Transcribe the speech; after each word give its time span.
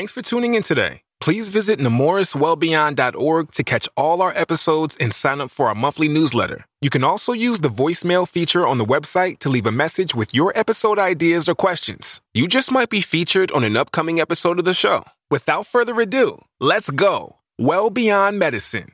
Thanks 0.00 0.12
for 0.12 0.22
tuning 0.22 0.54
in 0.54 0.62
today. 0.62 1.02
Please 1.20 1.48
visit 1.48 1.78
nemourswellbeyond.org 1.78 3.52
to 3.52 3.62
catch 3.62 3.86
all 3.98 4.22
our 4.22 4.32
episodes 4.34 4.96
and 4.98 5.12
sign 5.12 5.42
up 5.42 5.50
for 5.50 5.66
our 5.66 5.74
monthly 5.74 6.08
newsletter. 6.08 6.64
You 6.80 6.88
can 6.88 7.04
also 7.04 7.34
use 7.34 7.60
the 7.60 7.68
voicemail 7.68 8.26
feature 8.26 8.66
on 8.66 8.78
the 8.78 8.86
website 8.86 9.40
to 9.40 9.50
leave 9.50 9.66
a 9.66 9.70
message 9.70 10.14
with 10.14 10.34
your 10.34 10.56
episode 10.56 10.98
ideas 10.98 11.50
or 11.50 11.54
questions. 11.54 12.22
You 12.32 12.48
just 12.48 12.72
might 12.72 12.88
be 12.88 13.02
featured 13.02 13.52
on 13.52 13.62
an 13.62 13.76
upcoming 13.76 14.22
episode 14.22 14.58
of 14.58 14.64
the 14.64 14.72
show. 14.72 15.04
Without 15.30 15.66
further 15.66 16.00
ado, 16.00 16.46
let's 16.60 16.88
go. 16.88 17.36
Well 17.58 17.90
Beyond 17.90 18.38
Medicine. 18.38 18.92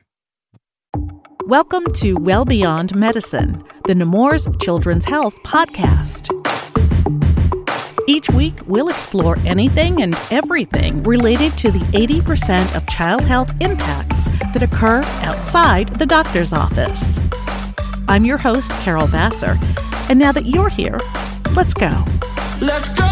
Welcome 1.45 1.85
to 2.01 2.15
Well 2.15 2.43
Beyond 2.43 2.93
Medicine, 2.97 3.63
the 3.85 3.95
Nemours 3.95 4.49
Children's 4.59 5.05
Health 5.05 5.41
Podcast. 5.43 6.33
Each 8.09 8.29
week, 8.29 8.59
we'll 8.65 8.87
explore 8.87 9.37
anything 9.39 10.01
and 10.01 10.15
everything 10.31 11.03
related 11.03 11.57
to 11.57 11.71
the 11.71 11.79
80% 11.91 12.73
of 12.73 12.87
child 12.87 13.21
health 13.21 13.53
impacts 13.59 14.29
that 14.53 14.63
occur 14.63 15.03
outside 15.23 15.89
the 15.99 16.05
doctor's 16.05 16.53
office. 16.53 17.19
I'm 18.07 18.23
your 18.23 18.37
host, 18.37 18.71
Carol 18.79 19.07
Vassar, 19.07 19.59
and 20.07 20.17
now 20.17 20.31
that 20.31 20.45
you're 20.45 20.69
here, 20.69 21.01
let's 21.53 21.73
go. 21.73 22.05
Let's 22.61 22.87
go. 22.93 23.03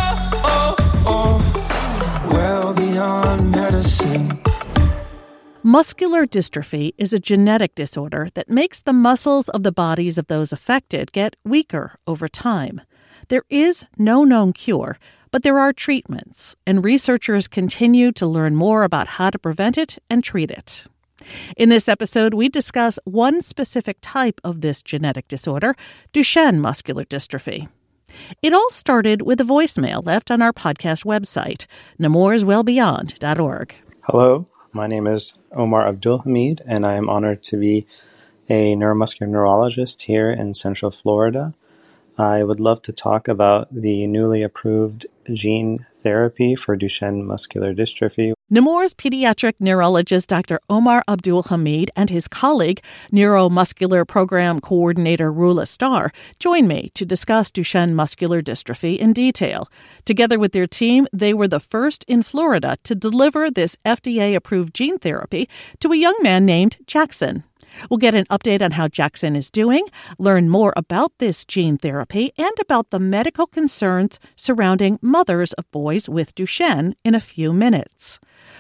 Oh, 0.48 0.76
oh. 1.06 2.28
Well 2.32 2.74
beyond 2.74 3.52
medicine. 3.52 4.40
Muscular 5.62 6.26
dystrophy 6.26 6.94
is 6.98 7.12
a 7.12 7.20
genetic 7.20 7.76
disorder 7.76 8.30
that 8.34 8.50
makes 8.50 8.80
the 8.80 8.94
muscles 8.94 9.50
of 9.50 9.64
the 9.64 9.74
bodies 9.74 10.18
of 10.18 10.28
those 10.28 10.54
affected 10.54 11.12
get 11.12 11.36
weaker 11.44 12.00
over 12.08 12.30
time. 12.30 12.80
There 13.28 13.44
is 13.50 13.86
no 13.98 14.24
known 14.24 14.54
cure, 14.54 15.00
but 15.32 15.42
there 15.42 15.58
are 15.58 15.74
treatments, 15.74 16.56
and 16.68 16.86
researchers 16.86 17.48
continue 17.48 18.12
to 18.12 18.28
learn 18.28 18.56
more 18.56 18.84
about 18.84 19.08
how 19.08 19.32
to 19.32 19.40
prevent 19.40 19.78
it 19.78 19.98
and 20.10 20.24
treat 20.24 20.52
it. 20.52 20.86
In 21.58 21.70
this 21.70 21.90
episode, 21.90 22.36
we 22.36 22.50
discuss 22.50 23.00
one 23.04 23.42
specific 23.42 23.98
type 24.00 24.40
of 24.44 24.62
this 24.62 24.84
genetic 24.84 25.28
disorder, 25.28 25.76
Duchenne 26.14 26.60
muscular 26.60 27.04
dystrophy. 27.04 27.68
It 28.44 28.54
all 28.54 28.70
started 28.70 29.24
with 29.24 29.42
a 29.42 29.44
voicemail 29.44 30.06
left 30.06 30.30
on 30.30 30.44
our 30.44 30.54
podcast 30.54 31.04
website, 31.04 31.66
nemourswellbeyond.org. 32.00 33.76
Hello, 34.02 34.46
my 34.72 34.86
name 34.86 35.08
is 35.08 35.34
Omer 35.52 35.88
Abdul 35.88 36.20
Hamid, 36.20 36.62
and 36.68 36.86
I 36.86 36.94
am 36.94 37.10
honored 37.10 37.42
to 37.44 37.58
be 37.58 37.88
a 38.50 38.76
neuromuscular 38.76 39.28
neurologist 39.28 40.04
here 40.04 40.30
in 40.32 40.54
Central 40.54 40.92
Florida. 40.92 41.56
I 42.18 42.44
would 42.44 42.60
love 42.60 42.82
to 42.84 42.94
talk 42.94 43.28
about 43.28 43.68
the 43.74 44.08
newly 44.08 44.42
approved 44.42 45.06
gene 45.34 45.86
therapy 46.00 46.56
for 46.56 46.78
Duchenne 46.78 47.24
muscular 47.24 47.74
dystrophy. 47.74 48.34
Nemours 48.50 48.94
pediatric 48.94 49.56
neurologist 49.60 50.30
Dr. 50.30 50.60
Omer 50.70 51.04
Abdul 51.08 51.44
Hamid 51.44 51.90
and 51.96 52.10
his 52.10 52.28
colleague, 52.28 52.82
neuromuscular 53.12 54.08
program 54.08 54.62
coordinator 54.62 55.32
Rulla 55.32 55.66
Starr, 55.66 56.12
join 56.40 56.68
me 56.68 56.92
to 56.94 57.06
discuss 57.06 57.52
Duchenne 57.52 57.94
muscular 57.94 58.42
dystrophy 58.42 58.98
in 58.98 59.14
detail. 59.14 59.68
Together 60.06 60.38
with 60.38 60.52
their 60.52 60.68
team, 60.68 61.08
they 61.12 61.34
were 61.34 61.48
the 61.48 61.60
first 61.60 62.06
in 62.08 62.22
Florida 62.22 62.78
to 62.84 62.96
deliver 62.96 63.50
this 63.50 63.76
FDA 63.84 64.36
approved 64.36 64.74
gene 64.76 65.00
therapy 65.00 65.50
to 65.80 65.92
a 65.92 65.98
young 65.98 66.18
man 66.22 66.46
named 66.46 66.78
Jackson. 66.86 67.44
We'll 67.90 67.98
get 67.98 68.16
an 68.16 68.26
update 68.26 68.62
on 68.62 68.72
how 68.72 68.88
Jackson 68.88 69.36
is 69.36 69.52
doing, 69.52 69.88
learn 70.18 70.50
more 70.50 70.74
about 70.76 71.14
this 71.20 71.46
gene 71.46 71.78
therapy, 71.78 72.32
and 72.38 72.52
about 72.60 72.90
the 72.90 73.00
medical 73.00 73.48
concerns 73.48 74.20
surrounding 74.36 75.00
mothers 75.02 75.54
of 75.54 75.70
boys 75.72 76.10
with 76.10 76.36
Duchenne 76.36 76.94
in 77.04 77.16
a 77.16 77.20
few 77.20 77.54
minutes. 77.54 78.20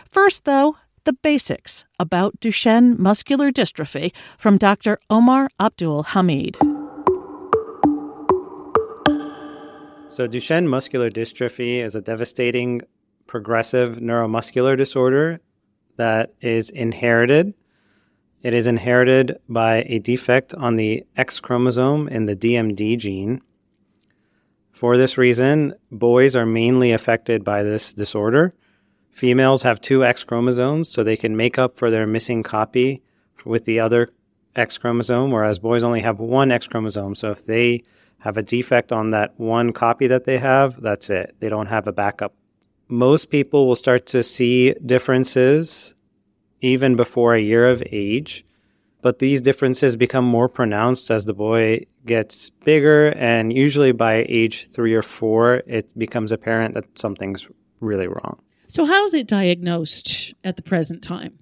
First, 0.10 0.46
though, 0.46 0.78
the 1.06 1.14
basics 1.14 1.86
about 2.00 2.40
Duchenne 2.40 2.98
muscular 2.98 3.52
dystrophy 3.52 4.12
from 4.38 4.58
Dr. 4.58 4.98
Omer 5.10 5.50
Abdul 5.60 6.04
Hamid. 6.04 6.58
So, 10.08 10.28
Duchenne 10.28 10.68
muscular 10.68 11.10
dystrophy 11.10 11.84
is 11.84 11.96
a 11.96 12.02
devastating 12.02 12.82
progressive 13.28 13.98
neuromuscular 13.98 14.78
disorder 14.78 15.42
that 15.98 16.34
is 16.42 16.70
inherited 16.70 17.54
it 18.46 18.54
is 18.54 18.68
inherited 18.68 19.40
by 19.50 19.84
a 19.88 19.98
defect 19.98 20.54
on 20.54 20.76
the 20.76 21.04
X 21.18 21.40
chromosome 21.40 22.08
in 22.08 22.28
the 22.28 22.36
DMD 22.36 22.96
gene. 22.96 23.42
For 24.72 24.98
this 24.98 25.18
reason, 25.18 25.74
boys 25.92 26.36
are 26.36 26.46
mainly 26.46 26.92
affected 26.92 27.44
by 27.44 27.64
this 27.64 27.92
disorder. 27.92 28.54
Females 29.10 29.64
have 29.64 29.82
two 29.82 30.06
X 30.06 30.24
chromosomes, 30.24 30.90
so 30.90 31.04
they 31.04 31.18
can 31.18 31.36
make 31.36 31.58
up 31.58 31.80
for 31.80 31.90
their 31.90 32.06
missing 32.06 32.44
copy 32.44 33.02
with 33.46 33.66
the 33.66 33.80
other 33.80 34.12
X 34.56 34.78
chromosome, 34.78 35.32
whereas 35.32 35.58
boys 35.58 35.82
only 35.82 36.02
have 36.02 36.20
one 36.20 36.52
X 36.52 36.68
chromosome. 36.68 37.16
So 37.16 37.32
if 37.32 37.44
they 37.44 37.82
have 38.20 38.38
a 38.38 38.44
defect 38.44 38.92
on 38.92 39.10
that 39.10 39.34
one 39.40 39.74
copy 39.74 40.06
that 40.06 40.26
they 40.26 40.38
have, 40.38 40.80
that's 40.80 41.10
it. 41.10 41.36
They 41.40 41.50
don't 41.50 41.66
have 41.66 41.88
a 41.88 41.92
backup. 41.92 42.36
Most 42.90 43.32
people 43.32 43.66
will 43.66 43.76
start 43.76 44.06
to 44.08 44.22
see 44.22 44.76
differences 44.86 45.95
even 46.66 46.96
before 46.96 47.36
a 47.36 47.42
year 47.42 47.68
of 47.68 47.84
age. 47.92 48.46
But 49.02 49.20
these 49.20 49.42
differences 49.42 49.96
become 49.96 50.26
more 50.26 50.50
pronounced 50.50 51.12
as 51.12 51.26
the 51.26 51.34
boy 51.34 51.86
gets 52.06 52.50
bigger, 52.50 53.10
and 53.10 53.54
usually 53.54 53.92
by 53.92 54.26
age 54.28 54.68
three 54.70 54.96
or 54.96 55.04
four, 55.04 55.62
it 55.68 55.98
becomes 55.98 56.32
apparent 56.32 56.74
that 56.74 56.98
something's 56.98 57.48
really 57.82 58.08
wrong. 58.08 58.42
So, 58.68 58.84
how 58.84 59.06
is 59.06 59.14
it 59.14 59.28
diagnosed 59.28 60.34
at 60.44 60.56
the 60.56 60.64
present 60.64 61.04
time? 61.04 61.38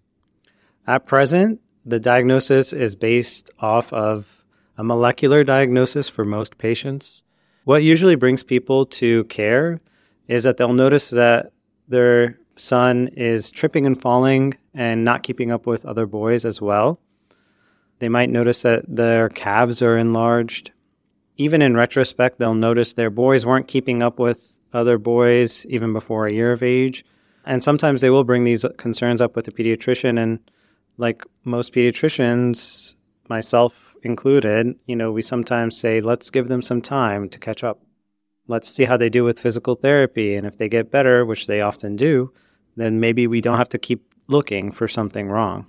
At 0.86 1.06
present, 1.06 1.62
the 1.86 2.02
diagnosis 2.02 2.74
is 2.74 2.96
based 2.96 3.50
off 3.60 3.94
of 3.94 4.44
a 4.78 4.84
molecular 4.84 5.46
diagnosis 5.46 6.10
for 6.10 6.26
most 6.26 6.58
patients. 6.58 7.24
What 7.64 7.84
usually 7.84 8.16
brings 8.16 8.44
people 8.44 8.86
to 8.86 9.24
care 9.26 9.80
is 10.28 10.44
that 10.44 10.58
they'll 10.58 10.74
notice 10.74 11.12
that 11.12 11.54
their 11.88 12.40
son 12.56 13.10
is 13.10 13.52
tripping 13.52 13.86
and 13.86 14.00
falling 14.00 14.54
and 14.74 15.04
not 15.04 15.24
keeping 15.24 15.52
up 15.52 15.66
with 15.66 15.86
other 15.86 16.06
boys 16.06 16.46
as 16.46 16.62
well. 16.62 17.00
They 18.00 18.10
might 18.10 18.30
notice 18.30 18.62
that 18.64 18.84
their 18.88 19.30
calves 19.30 19.82
are 19.82 19.98
enlarged. 19.98 20.72
Even 21.38 21.62
in 21.62 21.76
retrospect, 21.76 22.38
they'll 22.38 22.54
notice 22.54 22.94
their 22.94 23.10
boys 23.10 23.46
weren't 23.46 23.68
keeping 23.68 24.04
up 24.04 24.20
with 24.20 24.60
other 24.74 24.98
boys 24.98 25.66
even 25.68 25.94
before 25.94 26.28
a 26.28 26.34
year 26.34 26.52
of 26.52 26.64
age. 26.64 27.06
And 27.46 27.64
sometimes 27.64 28.02
they 28.02 28.10
will 28.10 28.24
bring 28.24 28.44
these 28.44 28.66
concerns 28.78 29.22
up 29.22 29.36
with 29.36 29.46
the 29.46 29.52
pediatrician. 29.52 30.22
And 30.22 30.40
like 30.98 31.24
most 31.44 31.74
pediatricians, 31.74 32.96
myself 33.30 33.96
included, 34.04 34.76
you 34.86 34.96
know, 34.96 35.12
we 35.12 35.22
sometimes 35.22 35.78
say, 35.78 36.02
let's 36.02 36.30
give 36.30 36.48
them 36.48 36.62
some 36.62 36.82
time 36.82 37.30
to 37.30 37.40
catch 37.40 37.64
up. 37.64 37.82
Let's 38.48 38.70
see 38.70 38.84
how 38.84 38.98
they 38.98 39.10
do 39.10 39.24
with 39.24 39.40
physical 39.40 39.76
therapy. 39.76 40.36
And 40.36 40.46
if 40.46 40.58
they 40.58 40.68
get 40.68 40.92
better, 40.92 41.26
which 41.26 41.48
they 41.48 41.62
often 41.62 41.96
do, 41.96 42.34
then 42.76 43.00
maybe 43.00 43.28
we 43.28 43.42
don't 43.42 43.58
have 43.58 43.70
to 43.70 43.78
keep 43.78 44.14
looking 44.28 44.72
for 44.72 44.88
something 44.88 45.30
wrong. 45.30 45.68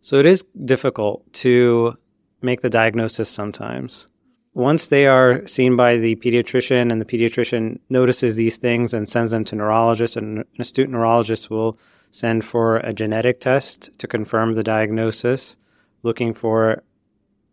So 0.00 0.16
it 0.16 0.26
is 0.26 0.44
difficult 0.64 1.32
to 1.34 1.96
make 2.42 2.60
the 2.60 2.70
diagnosis 2.70 3.28
sometimes. 3.28 4.08
Once 4.54 4.88
they 4.88 5.06
are 5.06 5.46
seen 5.46 5.76
by 5.76 5.96
the 5.96 6.16
pediatrician 6.16 6.90
and 6.90 7.00
the 7.00 7.04
pediatrician 7.04 7.78
notices 7.90 8.36
these 8.36 8.56
things 8.56 8.94
and 8.94 9.08
sends 9.08 9.30
them 9.30 9.44
to 9.44 9.56
neurologists, 9.56 10.16
and 10.16 10.38
an 10.38 10.44
astute 10.58 10.88
neurologist 10.88 11.50
will 11.50 11.78
send 12.10 12.44
for 12.44 12.78
a 12.78 12.92
genetic 12.92 13.40
test 13.40 13.90
to 13.98 14.06
confirm 14.06 14.54
the 14.54 14.64
diagnosis, 14.64 15.56
looking 16.02 16.32
for 16.32 16.82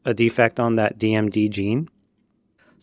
a 0.06 0.14
defect 0.14 0.59
on 0.59 0.75
that 0.75 0.97
DMD 0.97 1.50
gene. 1.50 1.90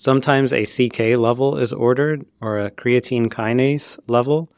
Sometimes 0.00 0.52
a 0.52 0.64
CK 0.64 1.18
level 1.18 1.58
is 1.58 1.72
ordered 1.72 2.24
or 2.40 2.58
a 2.58 2.70
creatine 2.70 3.28
kinase 3.28 3.98
level 4.06 4.50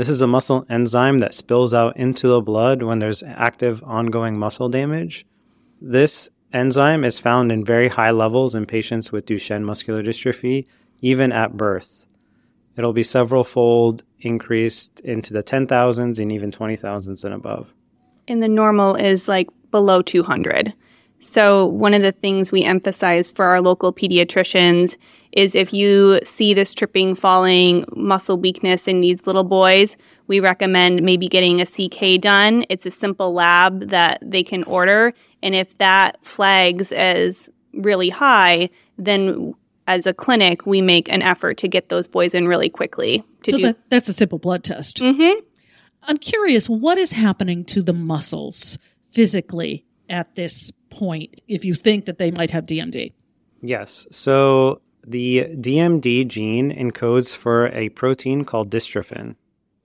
this 0.00 0.08
is 0.08 0.22
a 0.22 0.26
muscle 0.26 0.64
enzyme 0.70 1.18
that 1.18 1.34
spills 1.34 1.74
out 1.74 1.94
into 1.94 2.26
the 2.26 2.40
blood 2.40 2.82
when 2.82 3.00
there's 3.00 3.22
active 3.22 3.82
ongoing 3.84 4.38
muscle 4.38 4.70
damage. 4.70 5.26
This 5.78 6.30
enzyme 6.54 7.04
is 7.04 7.18
found 7.18 7.52
in 7.52 7.66
very 7.66 7.88
high 7.88 8.12
levels 8.12 8.54
in 8.54 8.64
patients 8.64 9.12
with 9.12 9.26
Duchenne 9.26 9.62
muscular 9.62 10.02
dystrophy, 10.02 10.64
even 11.02 11.32
at 11.32 11.58
birth. 11.58 12.06
It'll 12.78 12.94
be 12.94 13.02
several 13.02 13.44
fold 13.44 14.02
increased 14.20 15.00
into 15.00 15.34
the 15.34 15.42
10,000s 15.42 16.18
and 16.18 16.32
even 16.32 16.50
20,000s 16.50 17.22
and 17.22 17.34
above. 17.34 17.74
And 18.26 18.42
the 18.42 18.48
normal 18.48 18.94
is 18.94 19.28
like 19.28 19.48
below 19.70 20.00
200. 20.00 20.72
So, 21.22 21.66
one 21.66 21.92
of 21.92 22.00
the 22.00 22.12
things 22.12 22.50
we 22.50 22.64
emphasize 22.64 23.30
for 23.30 23.44
our 23.44 23.60
local 23.60 23.92
pediatricians 23.92 24.96
is 25.32 25.54
if 25.54 25.72
you 25.72 26.18
see 26.24 26.54
this 26.54 26.72
tripping, 26.72 27.14
falling, 27.14 27.84
muscle 27.94 28.38
weakness 28.38 28.88
in 28.88 29.02
these 29.02 29.26
little 29.26 29.44
boys, 29.44 29.98
we 30.28 30.40
recommend 30.40 31.02
maybe 31.02 31.28
getting 31.28 31.60
a 31.60 31.66
CK 31.66 32.20
done. 32.20 32.64
It's 32.70 32.86
a 32.86 32.90
simple 32.90 33.34
lab 33.34 33.90
that 33.90 34.18
they 34.22 34.42
can 34.42 34.64
order. 34.64 35.12
And 35.42 35.54
if 35.54 35.76
that 35.76 36.24
flags 36.24 36.90
as 36.90 37.50
really 37.74 38.08
high, 38.08 38.70
then 38.96 39.54
as 39.86 40.06
a 40.06 40.14
clinic, 40.14 40.64
we 40.64 40.80
make 40.80 41.10
an 41.12 41.20
effort 41.20 41.58
to 41.58 41.68
get 41.68 41.90
those 41.90 42.06
boys 42.06 42.34
in 42.34 42.48
really 42.48 42.70
quickly. 42.70 43.22
so 43.44 43.58
that, 43.58 43.76
that's 43.90 44.08
a 44.08 44.14
simple 44.14 44.38
blood 44.38 44.64
test. 44.64 44.98
Mm-hmm. 44.98 45.40
I'm 46.04 46.16
curious, 46.16 46.66
what 46.66 46.96
is 46.96 47.12
happening 47.12 47.64
to 47.66 47.82
the 47.82 47.92
muscles 47.92 48.78
physically 49.10 49.84
at 50.10 50.34
this 50.34 50.70
point 50.90 51.40
if 51.48 51.64
you 51.64 51.72
think 51.72 52.04
that 52.04 52.18
they 52.18 52.30
might 52.30 52.50
have 52.50 52.66
DMD? 52.66 53.12
Yes. 53.62 54.06
So 54.10 54.82
the 55.06 55.46
DMD 55.54 56.26
gene 56.26 56.70
encodes 56.70 57.34
for 57.34 57.68
a 57.68 57.88
protein 57.90 58.44
called 58.44 58.70
dystrophin. 58.70 59.36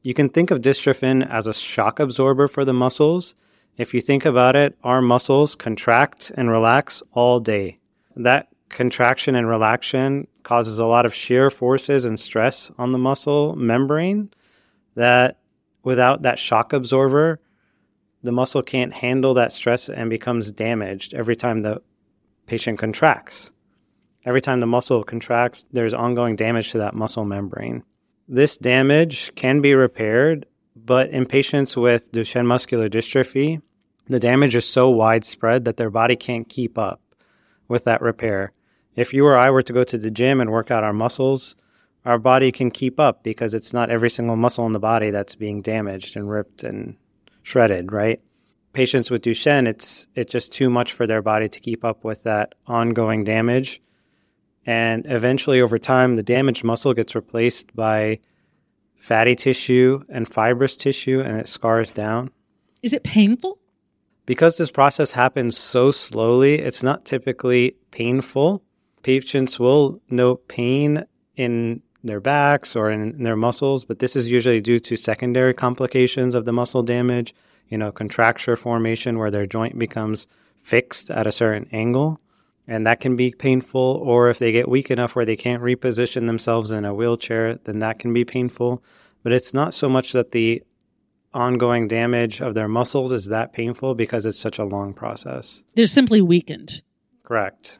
You 0.01 0.13
can 0.13 0.29
think 0.29 0.51
of 0.51 0.61
dystrophin 0.61 1.27
as 1.29 1.47
a 1.47 1.53
shock 1.53 1.99
absorber 1.99 2.47
for 2.47 2.65
the 2.65 2.73
muscles. 2.73 3.35
If 3.77 3.93
you 3.93 4.01
think 4.01 4.25
about 4.25 4.55
it, 4.55 4.77
our 4.83 5.01
muscles 5.01 5.55
contract 5.55 6.31
and 6.35 6.49
relax 6.49 7.01
all 7.13 7.39
day. 7.39 7.79
That 8.15 8.47
contraction 8.69 9.35
and 9.35 9.47
relaxation 9.47 10.27
causes 10.43 10.79
a 10.79 10.85
lot 10.85 11.05
of 11.05 11.13
shear 11.13 11.49
forces 11.49 12.05
and 12.05 12.19
stress 12.19 12.71
on 12.77 12.91
the 12.91 12.97
muscle 12.97 13.55
membrane 13.55 14.29
that 14.95 15.39
without 15.83 16.21
that 16.23 16.39
shock 16.39 16.71
absorber, 16.73 17.39
the 18.25 18.31
muscle 18.31 18.61
can't 18.61 18.93
handle 18.93 19.33
that 19.35 19.51
stress 19.51 19.87
and 19.87 20.09
becomes 20.09 20.51
damaged 20.51 21.13
every 21.13 21.35
time 21.35 21.61
the 21.61 21.81
patient 22.47 22.79
contracts. 22.79 23.51
Every 24.25 24.41
time 24.41 24.59
the 24.59 24.65
muscle 24.65 25.03
contracts, 25.03 25.65
there's 25.71 25.93
ongoing 25.93 26.35
damage 26.35 26.71
to 26.71 26.79
that 26.79 26.95
muscle 26.95 27.25
membrane. 27.25 27.83
This 28.27 28.57
damage 28.57 29.33
can 29.35 29.61
be 29.61 29.75
repaired, 29.75 30.47
but 30.75 31.11
in 31.11 31.27
patients 31.27 31.77
with 31.77 32.11
Duchenne 32.11 32.47
muscular 32.47 32.89
dystrophy, 32.89 33.61
the 34.07 34.19
damage 34.19 34.55
is 34.55 34.67
so 34.67 34.89
widespread 34.89 35.65
that 35.65 35.77
their 35.77 35.91
body 35.91 36.15
can't 36.15 36.49
keep 36.49 36.77
up 36.77 37.01
with 37.67 37.83
that 37.83 38.01
repair. 38.01 38.51
If 38.95 39.13
you 39.13 39.25
or 39.27 39.37
I 39.37 39.51
were 39.51 39.61
to 39.61 39.73
go 39.73 39.83
to 39.83 39.97
the 39.97 40.09
gym 40.09 40.41
and 40.41 40.51
work 40.51 40.71
out 40.71 40.83
our 40.83 40.93
muscles, 40.93 41.55
our 42.03 42.17
body 42.17 42.51
can 42.51 42.71
keep 42.71 42.99
up 42.99 43.23
because 43.23 43.53
it's 43.53 43.73
not 43.73 43.91
every 43.91 44.09
single 44.09 44.35
muscle 44.35 44.65
in 44.65 44.73
the 44.73 44.79
body 44.79 45.11
that's 45.11 45.35
being 45.35 45.61
damaged 45.61 46.15
and 46.15 46.29
ripped 46.29 46.63
and 46.63 46.97
shredded, 47.45 47.91
right? 47.91 48.19
Patients 48.73 49.09
with 49.09 49.21
Duchenne, 49.21 49.67
it's 49.67 50.07
it's 50.15 50.31
just 50.31 50.51
too 50.51 50.69
much 50.69 50.91
for 50.91 51.07
their 51.07 51.21
body 51.21 51.47
to 51.47 51.59
keep 51.59 51.85
up 51.85 52.03
with 52.03 52.23
that 52.23 52.55
ongoing 52.67 53.23
damage. 53.23 53.81
And 54.65 55.05
eventually 55.05 55.61
over 55.61 55.77
time 55.77 56.15
the 56.15 56.23
damaged 56.23 56.63
muscle 56.63 56.93
gets 56.93 57.15
replaced 57.15 57.73
by 57.75 58.19
fatty 58.95 59.35
tissue 59.35 60.01
and 60.09 60.27
fibrous 60.27 60.75
tissue 60.75 61.21
and 61.21 61.39
it 61.39 61.47
scars 61.47 61.91
down. 61.91 62.31
Is 62.81 62.91
it 62.91 63.03
painful? 63.03 63.59
Because 64.25 64.57
this 64.57 64.71
process 64.71 65.11
happens 65.11 65.55
so 65.57 65.91
slowly, 65.91 66.55
it's 66.55 66.81
not 66.81 67.05
typically 67.05 67.75
painful. 67.91 68.63
Patients 69.03 69.59
will 69.59 70.01
note 70.09 70.47
pain 70.47 71.05
in 71.35 71.83
their 72.07 72.19
backs 72.19 72.75
or 72.75 72.89
in 72.89 73.23
their 73.23 73.35
muscles, 73.35 73.83
but 73.83 73.99
this 73.99 74.15
is 74.15 74.29
usually 74.29 74.61
due 74.61 74.79
to 74.79 74.95
secondary 74.95 75.53
complications 75.53 76.33
of 76.33 76.45
the 76.45 76.53
muscle 76.53 76.83
damage, 76.83 77.33
you 77.67 77.77
know, 77.77 77.91
contracture 77.91 78.55
formation 78.55 79.17
where 79.17 79.31
their 79.31 79.45
joint 79.45 79.77
becomes 79.77 80.27
fixed 80.61 81.09
at 81.11 81.27
a 81.27 81.31
certain 81.31 81.67
angle. 81.71 82.19
And 82.67 82.87
that 82.87 82.99
can 82.99 83.15
be 83.15 83.31
painful, 83.31 84.01
or 84.03 84.29
if 84.29 84.39
they 84.39 84.51
get 84.51 84.67
weak 84.67 84.89
enough 84.89 85.15
where 85.15 85.25
they 85.25 85.35
can't 85.35 85.61
reposition 85.61 86.25
themselves 86.25 86.71
in 86.71 86.83
a 86.83 86.95
wheelchair, 86.95 87.59
then 87.63 87.77
that 87.79 87.99
can 87.99 88.11
be 88.11 88.25
painful. 88.25 88.83
But 89.21 89.33
it's 89.33 89.53
not 89.53 89.75
so 89.75 89.87
much 89.87 90.13
that 90.13 90.31
the 90.31 90.63
ongoing 91.31 91.87
damage 91.87 92.41
of 92.41 92.55
their 92.55 92.67
muscles 92.67 93.11
is 93.11 93.27
that 93.27 93.53
painful 93.53 93.93
because 93.93 94.25
it's 94.25 94.39
such 94.39 94.57
a 94.57 94.63
long 94.63 94.93
process. 94.93 95.63
They're 95.75 95.85
simply 95.85 96.21
weakened. 96.21 96.81
Correct. 97.23 97.79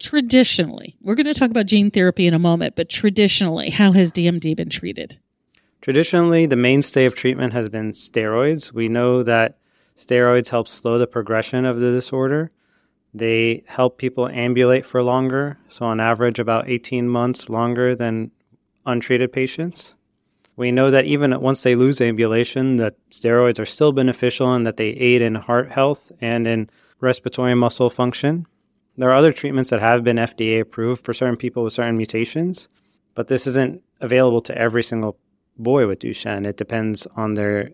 Traditionally, 0.00 0.96
we're 1.00 1.14
going 1.14 1.26
to 1.26 1.34
talk 1.34 1.50
about 1.50 1.66
gene 1.66 1.90
therapy 1.90 2.26
in 2.26 2.34
a 2.34 2.38
moment, 2.38 2.76
but 2.76 2.88
traditionally, 2.88 3.70
how 3.70 3.92
has 3.92 4.12
DMD 4.12 4.56
been 4.56 4.68
treated? 4.68 5.18
Traditionally, 5.80 6.46
the 6.46 6.56
mainstay 6.56 7.04
of 7.04 7.14
treatment 7.14 7.52
has 7.52 7.68
been 7.68 7.92
steroids. 7.92 8.72
We 8.72 8.88
know 8.88 9.22
that 9.22 9.58
steroids 9.96 10.48
help 10.48 10.66
slow 10.66 10.98
the 10.98 11.06
progression 11.06 11.64
of 11.64 11.78
the 11.80 11.90
disorder. 11.90 12.50
They 13.12 13.62
help 13.66 13.98
people 13.98 14.28
ambulate 14.28 14.84
for 14.84 15.02
longer, 15.02 15.58
so 15.68 15.86
on 15.86 16.00
average, 16.00 16.38
about 16.38 16.68
18 16.68 17.08
months 17.08 17.48
longer 17.48 17.94
than 17.94 18.32
untreated 18.86 19.32
patients. 19.32 19.94
We 20.56 20.72
know 20.72 20.90
that 20.90 21.04
even 21.04 21.38
once 21.40 21.62
they 21.62 21.74
lose 21.74 22.00
ambulation, 22.00 22.76
that 22.76 22.96
steroids 23.10 23.58
are 23.58 23.66
still 23.66 23.92
beneficial 23.92 24.52
and 24.52 24.66
that 24.66 24.76
they 24.76 24.88
aid 24.88 25.22
in 25.22 25.34
heart 25.36 25.70
health 25.70 26.10
and 26.20 26.46
in 26.46 26.70
respiratory 27.00 27.54
muscle 27.54 27.90
function. 27.90 28.46
There 28.96 29.10
are 29.10 29.14
other 29.14 29.32
treatments 29.32 29.70
that 29.70 29.80
have 29.80 30.04
been 30.04 30.16
FDA 30.16 30.60
approved 30.60 31.04
for 31.04 31.12
certain 31.12 31.36
people 31.36 31.64
with 31.64 31.72
certain 31.72 31.96
mutations, 31.96 32.68
but 33.14 33.28
this 33.28 33.46
isn't 33.46 33.82
available 34.00 34.40
to 34.42 34.56
every 34.56 34.82
single 34.82 35.18
boy 35.56 35.86
with 35.86 36.00
Duchenne. 36.00 36.46
It 36.46 36.56
depends 36.56 37.06
on 37.16 37.34
their 37.34 37.70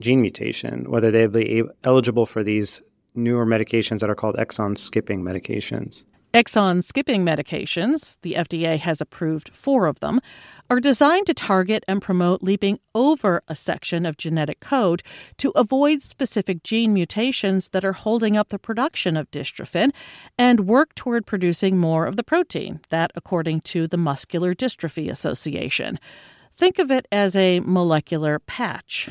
gene 0.00 0.20
mutation, 0.20 0.90
whether 0.90 1.10
they'll 1.10 1.28
be 1.28 1.62
eligible 1.84 2.26
for 2.26 2.42
these 2.42 2.82
newer 3.14 3.46
medications 3.46 4.00
that 4.00 4.10
are 4.10 4.14
called 4.14 4.36
exon 4.36 4.76
skipping 4.76 5.22
medications. 5.22 6.04
Exon 6.36 6.84
skipping 6.84 7.24
medications, 7.24 8.18
the 8.20 8.34
FDA 8.34 8.78
has 8.78 9.00
approved 9.00 9.48
four 9.48 9.86
of 9.86 10.00
them, 10.00 10.20
are 10.68 10.80
designed 10.80 11.24
to 11.28 11.32
target 11.32 11.82
and 11.88 12.02
promote 12.02 12.42
leaping 12.42 12.78
over 12.94 13.42
a 13.48 13.54
section 13.54 14.04
of 14.04 14.18
genetic 14.18 14.60
code 14.60 15.02
to 15.38 15.48
avoid 15.52 16.02
specific 16.02 16.62
gene 16.62 16.92
mutations 16.92 17.70
that 17.70 17.86
are 17.86 17.94
holding 17.94 18.36
up 18.36 18.50
the 18.50 18.58
production 18.58 19.16
of 19.16 19.30
dystrophin 19.30 19.92
and 20.36 20.68
work 20.68 20.94
toward 20.94 21.24
producing 21.24 21.78
more 21.78 22.04
of 22.04 22.16
the 22.16 22.22
protein, 22.22 22.80
that 22.90 23.10
according 23.14 23.62
to 23.62 23.88
the 23.88 23.96
Muscular 23.96 24.52
Dystrophy 24.52 25.10
Association. 25.10 25.98
Think 26.52 26.78
of 26.78 26.90
it 26.90 27.08
as 27.10 27.34
a 27.34 27.60
molecular 27.60 28.40
patch. 28.40 29.08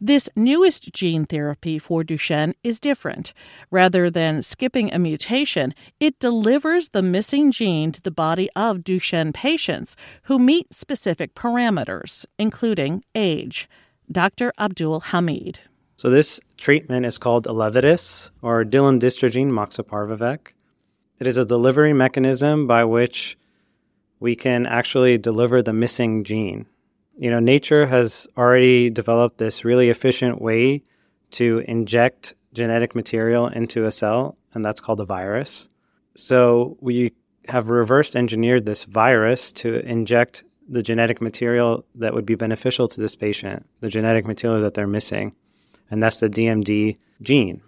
This 0.00 0.30
newest 0.36 0.92
gene 0.92 1.24
therapy 1.24 1.76
for 1.76 2.04
Duchenne 2.04 2.54
is 2.62 2.78
different. 2.78 3.32
Rather 3.68 4.08
than 4.08 4.42
skipping 4.42 4.92
a 4.94 4.98
mutation, 4.98 5.74
it 5.98 6.20
delivers 6.20 6.90
the 6.90 7.02
missing 7.02 7.50
gene 7.50 7.90
to 7.90 8.00
the 8.00 8.12
body 8.12 8.48
of 8.54 8.78
Duchenne 8.78 9.34
patients 9.34 9.96
who 10.24 10.38
meet 10.38 10.72
specific 10.72 11.34
parameters, 11.34 12.26
including 12.38 13.02
age. 13.16 13.68
Dr. 14.10 14.52
Abdul 14.56 15.00
Hamid. 15.00 15.58
So, 15.96 16.08
this 16.08 16.40
treatment 16.56 17.04
is 17.04 17.18
called 17.18 17.46
Elevidys 17.46 18.30
or 18.40 18.64
delandistrogene 18.64 19.50
moxeparvovec. 19.50 20.52
It 21.18 21.26
is 21.26 21.36
a 21.36 21.44
delivery 21.44 21.92
mechanism 21.92 22.68
by 22.68 22.84
which 22.84 23.36
we 24.20 24.36
can 24.36 24.64
actually 24.64 25.18
deliver 25.18 25.60
the 25.60 25.72
missing 25.72 26.22
gene 26.22 26.66
you 27.18 27.30
know, 27.30 27.40
nature 27.40 27.86
has 27.86 28.28
already 28.36 28.90
developed 28.90 29.38
this 29.38 29.64
really 29.64 29.90
efficient 29.90 30.40
way 30.40 30.84
to 31.32 31.64
inject 31.66 32.34
genetic 32.52 32.94
material 32.94 33.48
into 33.48 33.84
a 33.86 33.90
cell, 33.90 34.38
and 34.54 34.64
that's 34.64 34.80
called 34.80 35.00
a 35.00 35.04
virus. 35.04 35.68
So 36.14 36.76
we 36.80 37.12
have 37.48 37.68
reverse 37.68 38.14
engineered 38.14 38.66
this 38.66 38.84
virus 38.84 39.50
to 39.52 39.80
inject 39.86 40.44
the 40.68 40.82
genetic 40.82 41.20
material 41.20 41.84
that 41.96 42.14
would 42.14 42.26
be 42.26 42.34
beneficial 42.34 42.86
to 42.88 43.00
this 43.00 43.16
patient, 43.16 43.66
the 43.80 43.88
genetic 43.88 44.26
material 44.26 44.60
that 44.62 44.74
they're 44.74 44.86
missing, 44.86 45.34
and 45.90 46.02
that's 46.02 46.20
the 46.20 46.28
DMD 46.28 46.98
gene. 47.20 47.62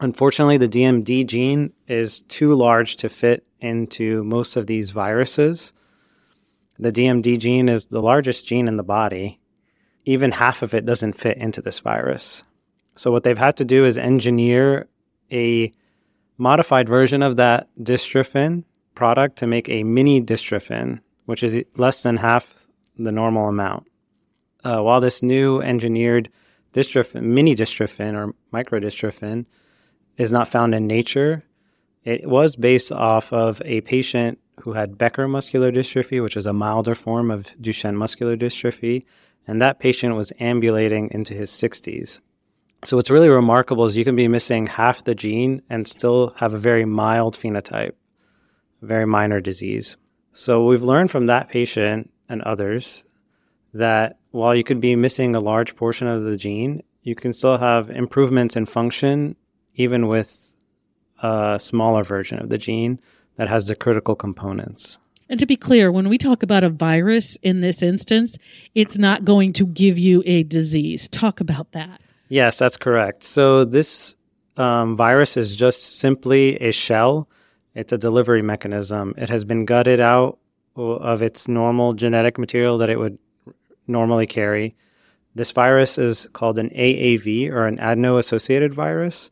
Unfortunately, 0.00 0.56
the 0.56 0.68
DMD 0.68 1.26
gene 1.26 1.72
is 1.86 2.22
too 2.22 2.54
large 2.54 2.96
to 2.96 3.08
fit 3.08 3.46
into 3.60 4.24
most 4.24 4.56
of 4.56 4.66
these 4.66 4.90
viruses. 4.90 5.72
The 6.80 6.90
DMD 6.90 7.38
gene 7.38 7.68
is 7.68 7.86
the 7.86 8.00
largest 8.00 8.46
gene 8.46 8.66
in 8.66 8.78
the 8.78 8.82
body. 8.82 9.38
Even 10.06 10.32
half 10.32 10.62
of 10.62 10.72
it 10.72 10.86
doesn't 10.86 11.12
fit 11.12 11.36
into 11.36 11.60
this 11.60 11.78
virus. 11.78 12.42
So, 12.96 13.10
what 13.10 13.22
they've 13.22 13.36
had 13.36 13.58
to 13.58 13.66
do 13.66 13.84
is 13.84 13.98
engineer 13.98 14.88
a 15.30 15.74
modified 16.38 16.88
version 16.88 17.22
of 17.22 17.36
that 17.36 17.68
dystrophin 17.78 18.64
product 18.94 19.36
to 19.36 19.46
make 19.46 19.68
a 19.68 19.84
mini 19.84 20.22
dystrophin, 20.22 21.00
which 21.26 21.42
is 21.42 21.62
less 21.76 22.02
than 22.02 22.16
half 22.16 22.66
the 22.96 23.12
normal 23.12 23.48
amount. 23.48 23.86
Uh, 24.64 24.80
while 24.80 25.02
this 25.02 25.22
new 25.22 25.60
engineered 25.60 26.30
dystrophin, 26.72 27.22
mini 27.22 27.54
dystrophin 27.54 28.14
or 28.14 28.34
micro 28.52 28.80
microdystrophin 28.80 29.44
is 30.16 30.32
not 30.32 30.48
found 30.48 30.74
in 30.74 30.86
nature, 30.86 31.44
it 32.04 32.26
was 32.26 32.56
based 32.56 32.90
off 32.90 33.34
of 33.34 33.60
a 33.66 33.82
patient 33.82 34.38
who 34.60 34.72
had 34.72 34.98
Becker 34.98 35.26
muscular 35.26 35.72
dystrophy, 35.72 36.22
which 36.22 36.36
is 36.36 36.46
a 36.46 36.52
milder 36.52 36.94
form 36.94 37.30
of 37.30 37.54
Duchenne 37.60 37.94
muscular 37.94 38.36
dystrophy, 38.36 39.04
and 39.46 39.60
that 39.60 39.78
patient 39.78 40.14
was 40.14 40.32
ambulating 40.38 41.10
into 41.10 41.34
his 41.34 41.50
60s. 41.50 42.20
So 42.84 42.96
what's 42.96 43.10
really 43.10 43.28
remarkable 43.28 43.84
is 43.84 43.96
you 43.96 44.04
can 44.04 44.16
be 44.16 44.28
missing 44.28 44.66
half 44.66 45.04
the 45.04 45.14
gene 45.14 45.62
and 45.68 45.86
still 45.86 46.34
have 46.36 46.54
a 46.54 46.58
very 46.58 46.84
mild 46.84 47.36
phenotype, 47.38 47.92
very 48.80 49.06
minor 49.06 49.40
disease. 49.40 49.96
So 50.32 50.64
we've 50.64 50.82
learned 50.82 51.10
from 51.10 51.26
that 51.26 51.48
patient 51.48 52.10
and 52.28 52.40
others 52.42 53.04
that 53.74 54.18
while 54.30 54.54
you 54.54 54.64
could 54.64 54.80
be 54.80 54.96
missing 54.96 55.34
a 55.34 55.40
large 55.40 55.76
portion 55.76 56.06
of 56.06 56.24
the 56.24 56.36
gene, 56.36 56.82
you 57.02 57.14
can 57.14 57.32
still 57.32 57.58
have 57.58 57.90
improvements 57.90 58.56
in 58.56 58.66
function 58.66 59.36
even 59.74 60.06
with 60.08 60.54
a 61.22 61.58
smaller 61.60 62.04
version 62.04 62.38
of 62.38 62.48
the 62.48 62.58
gene 62.58 63.00
that 63.40 63.48
has 63.48 63.68
the 63.68 63.74
critical 63.74 64.14
components. 64.14 64.98
And 65.30 65.40
to 65.40 65.46
be 65.46 65.56
clear, 65.56 65.90
when 65.90 66.10
we 66.10 66.18
talk 66.18 66.42
about 66.42 66.62
a 66.62 66.68
virus 66.68 67.36
in 67.36 67.60
this 67.60 67.82
instance, 67.82 68.36
it's 68.74 68.98
not 68.98 69.24
going 69.24 69.54
to 69.54 69.64
give 69.64 69.98
you 69.98 70.22
a 70.26 70.42
disease. 70.42 71.08
Talk 71.08 71.40
about 71.40 71.72
that. 71.72 72.02
Yes, 72.28 72.58
that's 72.58 72.76
correct. 72.76 73.22
So 73.22 73.64
this 73.64 74.14
um, 74.58 74.94
virus 74.94 75.38
is 75.38 75.56
just 75.56 76.00
simply 76.00 76.56
a 76.56 76.70
shell. 76.70 77.30
It's 77.74 77.94
a 77.94 77.96
delivery 77.96 78.42
mechanism. 78.42 79.14
It 79.16 79.30
has 79.30 79.46
been 79.46 79.64
gutted 79.64 80.00
out 80.00 80.38
of 80.76 81.22
its 81.22 81.48
normal 81.48 81.94
genetic 81.94 82.36
material 82.36 82.76
that 82.76 82.90
it 82.90 82.98
would 82.98 83.18
normally 83.86 84.26
carry. 84.26 84.76
This 85.34 85.50
virus 85.50 85.96
is 85.96 86.28
called 86.34 86.58
an 86.58 86.68
AAV 86.76 87.48
or 87.50 87.66
an 87.66 87.80
adeno 87.80 88.18
associated 88.18 88.74
virus. 88.74 89.30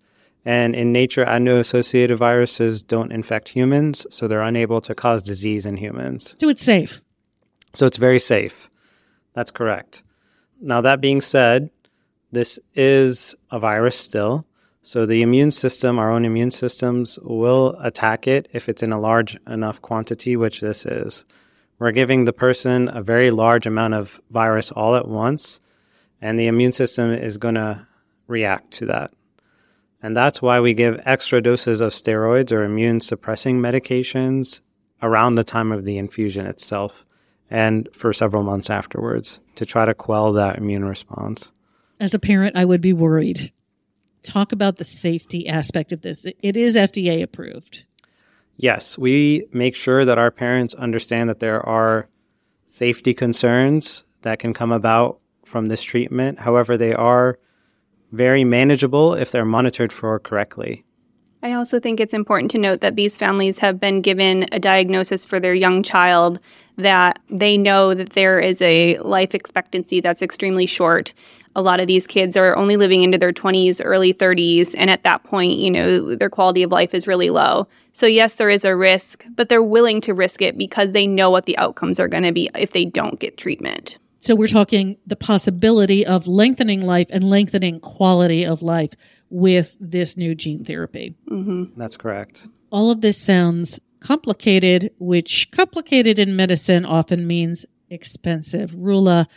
And 0.49 0.75
in 0.75 0.93
nature, 0.93 1.25
adeno 1.25 1.59
associated 1.59 2.17
viruses 2.17 2.83
don't 2.83 3.13
infect 3.13 3.51
humans, 3.51 4.07
so 4.09 4.27
they're 4.27 4.41
unable 4.41 4.81
to 4.81 4.95
cause 4.95 5.23
disease 5.23 5.67
in 5.67 5.77
humans. 5.77 6.37
So 6.41 6.49
it's 6.49 6.63
safe. 6.65 7.03
So 7.75 7.85
it's 7.85 7.99
very 7.99 8.19
safe. 8.19 8.71
That's 9.35 9.51
correct. 9.51 10.03
Now, 10.59 10.81
that 10.81 11.03
being 11.03 11.21
said, 11.21 11.69
this 12.33 12.59
is 12.75 13.37
a 13.51 13.59
virus 13.59 13.99
still. 13.99 14.47
So 14.81 15.05
the 15.05 15.21
immune 15.21 15.51
system, 15.51 15.99
our 15.99 16.11
own 16.11 16.25
immune 16.25 16.51
systems, 16.51 17.19
will 17.23 17.79
attack 17.83 18.27
it 18.27 18.49
if 18.55 18.71
it's 18.71 18.83
in 18.83 18.91
a 18.91 18.99
large 18.99 19.37
enough 19.47 19.83
quantity, 19.83 20.35
which 20.35 20.61
this 20.61 20.87
is. 20.87 21.27
We're 21.79 21.93
giving 21.93 22.25
the 22.25 22.33
person 22.33 22.89
a 22.89 23.03
very 23.03 23.31
large 23.31 23.67
amount 23.67 23.93
of 23.93 24.19
virus 24.31 24.71
all 24.71 24.97
at 24.97 25.09
once, 25.09 25.61
and 26.23 26.39
the 26.39 26.47
immune 26.47 26.73
system 26.73 27.13
is 27.13 27.37
going 27.37 27.57
to 27.57 27.87
react 28.29 28.71
to 28.79 28.87
that. 28.87 29.11
And 30.03 30.17
that's 30.17 30.41
why 30.41 30.61
we 30.61 30.75
give 30.75 31.01
extra 31.05 31.43
doses 31.43 31.81
of 31.81 31.93
steroids 31.93 32.53
or 32.53 32.63
immune 32.63 33.01
suppressing 33.01 33.61
medications 33.61 34.61
around 35.03 35.35
the 35.35 35.45
time 35.45 35.73
of 35.73 35.85
the 35.85 35.99
infusion 35.99 36.47
itself 36.47 37.05
and 37.51 37.89
for 37.93 38.13
several 38.13 38.43
months 38.43 38.71
afterwards 38.71 39.41
to 39.57 39.67
try 39.67 39.85
to 39.85 39.95
quell 39.95 40.33
that 40.35 40.59
immune 40.59 40.85
response. 40.85 41.53
As 41.99 42.15
a 42.15 42.19
parent, 42.19 42.57
I 42.57 42.65
would 42.65 42.81
be 42.81 42.93
worried. 42.93 43.53
Talk 44.23 44.53
about 44.53 44.77
the 44.77 44.85
safety 44.85 45.49
aspect 45.49 45.93
of 45.93 46.03
this. 46.03 46.25
It 46.43 46.57
is 46.57 46.75
FDA 46.75 47.23
approved. 47.23 47.85
Yes, 48.57 48.99
we 48.99 49.47
make 49.53 49.75
sure 49.75 50.05
that 50.05 50.19
our 50.19 50.31
parents 50.31 50.75
understand 50.75 51.29
that 51.31 51.41
there 51.41 51.65
are 51.67 52.09
safety 52.67 53.15
concerns 53.15 54.05
that 54.23 54.39
can 54.39 54.53
come 54.53 54.73
about 54.73 55.21
from 55.45 55.69
this 55.69 55.83
treatment. 55.83 56.41
However, 56.41 56.77
they 56.77 56.93
are 56.93 57.39
very 58.13 58.45
manageable 58.45 59.15
if 59.15 59.31
they're 59.31 59.45
monitored 59.45 59.93
for 59.93 60.19
correctly. 60.19 60.85
I 61.43 61.53
also 61.53 61.79
think 61.79 62.01
it's 62.01 62.15
important 62.15 62.51
to 62.53 62.59
note 62.59 62.81
that 62.81 62.97
these 62.97 63.17
families 63.17 63.61
have 63.61 63.79
been 63.79 64.03
given 64.03 64.47
a 64.51 64.59
diagnosis 64.59 65.25
for 65.25 65.39
their 65.39 65.55
young 65.55 65.85
child 65.85 66.41
that 66.77 67.21
they 67.31 67.57
know 67.57 67.95
that 67.95 68.11
there 68.11 68.41
is 68.41 68.61
a 68.61 68.99
life 68.99 69.35
expectancy 69.35 70.01
that's 70.01 70.23
extremely 70.23 70.67
short. 70.67 71.15
A 71.55 71.63
lot 71.63 71.81
of 71.81 71.87
these 71.87 72.07
kids 72.07 72.37
are 72.37 72.57
only 72.57 72.77
living 72.77 73.03
into 73.03 73.19
their 73.19 73.33
20s, 73.33 73.81
early 73.85 74.13
30s, 74.13 74.75
and 74.77 74.91
at 74.91 75.05
that 75.05 75.23
point, 75.25 75.53
you 75.53 75.71
know, 75.71 76.15
their 76.15 76.31
quality 76.31 76.63
of 76.63 76.73
life 76.73 76.95
is 76.95 77.07
really 77.07 77.31
low. 77.31 77.69
So, 77.93 78.07
yes, 78.07 78.37
there 78.37 78.51
is 78.51 78.65
a 78.65 78.77
risk, 78.77 79.25
but 79.35 79.49
they're 79.49 79.63
willing 79.63 80.01
to 80.03 80.15
risk 80.15 80.43
it 80.43 80.59
because 80.59 80.93
they 80.93 81.07
know 81.07 81.31
what 81.31 81.47
the 81.47 81.59
outcomes 81.59 81.99
are 81.99 82.09
going 82.09 82.23
to 82.25 82.33
be 82.33 82.51
if 82.57 82.73
they 82.73 82.85
don't 82.85 83.19
get 83.19 83.37
treatment. 83.37 83.99
So 84.21 84.35
we're 84.35 84.49
talking 84.49 84.97
the 85.07 85.17
possibility 85.17 86.05
of 86.05 86.27
lengthening 86.27 86.83
life 86.83 87.07
and 87.11 87.25
lengthening 87.25 87.81
quality 87.81 88.45
of 88.45 88.63
life 88.63 88.91
with 89.31 89.77
this 89.81 90.17
new 90.17 90.35
gene 90.35 90.65
therapy. 90.65 91.15
Mm-hmm. 91.31 91.79
That's 91.79 91.97
correct. 91.97 92.49
All 92.71 92.91
of 92.91 93.01
this 93.01 93.17
sounds 93.21 93.81
complicated, 94.01 94.93
which 94.99 95.51
complicated 95.51 96.19
in 96.19 96.37
medicine 96.37 96.85
often 96.85 97.27
means 97.27 97.65
expensive. 97.91 98.75
Rulla, 98.75 99.29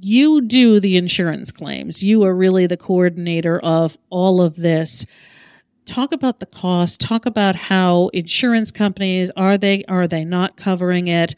you 0.00 0.42
do 0.42 0.80
the 0.80 0.96
insurance 0.96 1.50
claims. 1.50 2.02
You 2.02 2.24
are 2.24 2.34
really 2.34 2.66
the 2.66 2.76
coordinator 2.76 3.58
of 3.58 3.96
all 4.10 4.40
of 4.40 4.56
this. 4.56 5.06
Talk 5.86 6.12
about 6.12 6.40
the 6.40 6.46
cost. 6.46 7.00
Talk 7.00 7.26
about 7.26 7.56
how 7.56 8.08
insurance 8.12 8.70
companies 8.70 9.30
are 9.36 9.58
they 9.58 9.84
are 9.84 10.06
they 10.06 10.24
not 10.24 10.56
covering 10.56 11.08
it? 11.08 11.34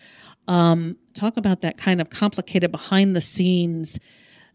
Um, 0.49 0.97
talk 1.17 1.37
about 1.37 1.63
that 1.63 1.77
kind 1.77 2.01
of 2.01 2.11
complicated 2.11 2.71
behind 2.71 3.17
the 3.17 3.21
scenes 3.21 3.99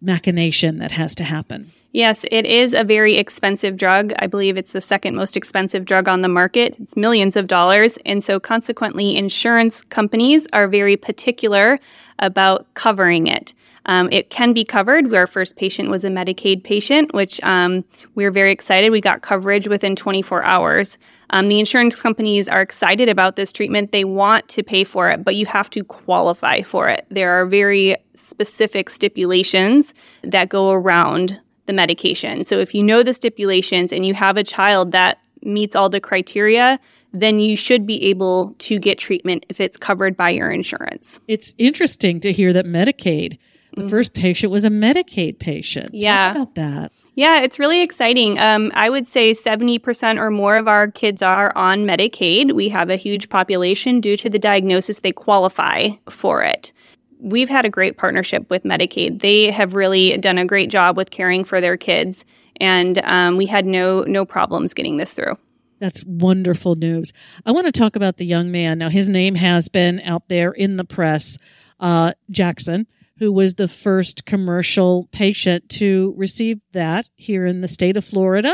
machination 0.02 0.80
that 0.80 0.92
has 0.92 1.14
to 1.16 1.24
happen. 1.24 1.72
Yes, 1.94 2.24
it 2.32 2.46
is 2.46 2.74
a 2.74 2.86
very 2.86 3.16
expensive 3.16 3.76
drug. 3.76 4.14
I 4.20 4.28
believe 4.28 4.56
it's 4.56 4.72
the 4.72 4.80
second 4.80 5.16
most 5.16 5.36
expensive 5.36 5.84
drug 5.84 6.08
on 6.08 6.22
the 6.22 6.30
market. 6.30 6.78
It's 6.80 6.96
millions 6.96 7.36
of 7.36 7.48
dollars. 7.48 7.98
And 8.06 8.24
so, 8.24 8.40
consequently, 8.40 9.18
insurance 9.18 9.84
companies 9.84 10.48
are 10.54 10.70
very 10.70 10.96
particular 10.96 11.80
about 12.20 12.66
covering 12.76 13.28
it. 13.28 13.54
Um, 13.86 14.10
it 14.12 14.30
can 14.30 14.54
be 14.54 14.64
covered. 14.64 15.14
Our 15.14 15.28
first 15.28 15.56
patient 15.56 15.90
was 15.90 16.04
a 16.04 16.10
Medicaid 16.10 16.64
patient, 16.64 17.14
which 17.14 17.42
um, 17.44 17.84
we 18.16 18.24
were 18.24 18.32
very 18.32 18.52
excited. 18.52 18.92
We 18.92 19.02
got 19.02 19.22
coverage 19.22 19.68
within 19.68 19.96
24 19.96 20.44
hours. 20.44 20.98
Um, 21.32 21.48
the 21.48 21.60
insurance 21.60 22.00
companies 22.00 22.48
are 22.48 22.62
excited 22.62 23.10
about 23.10 23.36
this 23.36 23.52
treatment. 23.52 23.92
They 23.92 24.04
want 24.04 24.48
to 24.50 24.64
pay 24.64 24.84
for 24.84 25.10
it, 25.10 25.24
but 25.24 25.36
you 25.36 25.46
have 25.48 25.70
to 25.72 25.84
qualify 25.84 26.62
for 26.62 26.90
it. 26.90 27.06
There 27.10 27.32
are 27.32 27.46
very 27.46 27.96
specific 28.16 28.90
stipulations 28.90 29.94
that 30.24 30.50
go 30.50 30.72
around 30.72 31.40
the 31.66 31.74
medication. 31.74 32.44
So 32.44 32.60
if 32.60 32.76
you 32.76 32.84
know 32.84 33.02
the 33.02 33.14
stipulations 33.14 33.94
and 33.94 34.06
you 34.06 34.14
have 34.14 34.38
a 34.38 34.44
child 34.44 34.92
that 34.92 35.20
meets 35.42 35.76
all 35.76 35.90
the 35.90 36.00
criteria, 36.00 36.80
then 37.14 37.40
you 37.40 37.56
should 37.56 37.86
be 37.86 38.04
able 38.06 38.56
to 38.60 38.80
get 38.80 38.98
treatment 38.98 39.46
if 39.50 39.60
it's 39.60 39.78
covered 39.78 40.16
by 40.16 40.30
your 40.30 40.50
insurance. 40.50 41.20
It's 41.28 41.54
interesting 41.58 42.20
to 42.22 42.32
hear 42.32 42.54
that 42.54 42.66
Medicaid, 42.66 43.38
the 43.74 43.82
mm-hmm. 43.82 43.90
first 43.90 44.14
patient 44.14 44.52
was 44.52 44.66
a 44.66 44.70
Medicaid 44.70 45.40
patient. 45.40 45.90
Yeah. 45.94 46.28
Talk 46.28 46.36
about 46.36 46.56
that. 46.56 46.92
Yeah, 47.16 47.42
it's 47.42 47.60
really 47.60 47.82
exciting. 47.82 48.38
Um, 48.40 48.72
I 48.74 48.90
would 48.90 49.08
say 49.08 49.32
70% 49.32 50.18
or 50.18 50.30
more 50.30 50.58
of 50.58 50.68
our 50.68 50.90
kids 50.90 51.22
are 51.22 51.56
on 51.56 51.86
Medicaid. 51.86 52.54
We 52.54 52.70
have 52.70 52.90
a 52.90 52.96
huge 52.96 53.30
population 53.30 54.02
due 54.02 54.18
to 54.18 54.30
the 54.30 54.40
diagnosis, 54.40 55.00
they 55.00 55.12
qualify 55.12 55.90
for 56.10 56.44
it. 56.44 56.74
We've 57.20 57.50
had 57.50 57.66
a 57.66 57.70
great 57.70 57.98
partnership 57.98 58.50
with 58.50 58.64
Medicaid. 58.64 59.22
They 59.22 59.52
have 59.52 59.74
really 59.74 60.18
done 60.18 60.38
a 60.38 60.46
great 60.46 60.70
job 60.70 60.98
with 60.98 61.12
caring 61.12 61.44
for 61.44 61.62
their 61.62 61.78
kids, 61.78 62.26
and 62.60 62.98
um, 63.04 63.38
we 63.38 63.46
had 63.46 63.66
no 63.66 64.02
no 64.04 64.26
problems 64.26 64.74
getting 64.74 64.98
this 64.98 65.14
through. 65.14 65.38
That's 65.80 66.04
wonderful 66.06 66.76
news. 66.76 67.14
I 67.46 67.52
want 67.52 67.68
to 67.68 67.72
talk 67.72 67.96
about 67.96 68.18
the 68.18 68.26
young 68.26 68.52
man. 68.52 68.80
Now, 68.80 68.90
his 68.90 69.08
name 69.08 69.36
has 69.36 69.70
been 69.70 70.00
out 70.00 70.30
there 70.30 70.52
in 70.52 70.78
the 70.78 70.84
press, 70.84 71.38
uh, 71.80 72.14
Jackson 72.32 72.88
who 73.22 73.32
was 73.32 73.54
the 73.54 73.68
first 73.68 74.26
commercial 74.26 75.08
patient 75.12 75.70
to 75.70 76.12
receive 76.18 76.60
that 76.72 77.08
here 77.16 77.46
in 77.46 77.62
the 77.62 77.68
state 77.68 77.96
of 77.96 78.04
Florida. 78.04 78.52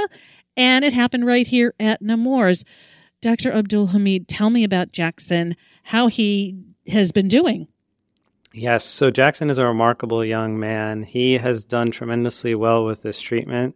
And 0.58 0.84
it 0.84 0.92
happened 0.92 1.26
right 1.26 1.48
here 1.48 1.74
at 1.80 2.02
Nemours. 2.02 2.66
Dr. 3.22 3.54
Abdul 3.54 3.88
Hamid, 3.88 4.28
tell 4.28 4.50
me 4.50 4.66
about 4.66 4.92
Jackson, 4.92 5.56
how 5.84 6.08
he 6.08 6.58
has 6.88 7.14
been 7.14 7.30
doing. 7.30 7.70
Yes, 8.52 8.84
so 8.84 9.10
Jackson 9.10 9.50
is 9.50 9.58
a 9.58 9.66
remarkable 9.66 10.26
young 10.26 10.60
man. 10.60 11.04
He 11.04 11.38
has 11.38 11.64
done 11.64 11.90
tremendously 11.90 12.54
well 12.54 12.84
with 12.84 13.04
this 13.04 13.22
treatment, 13.22 13.74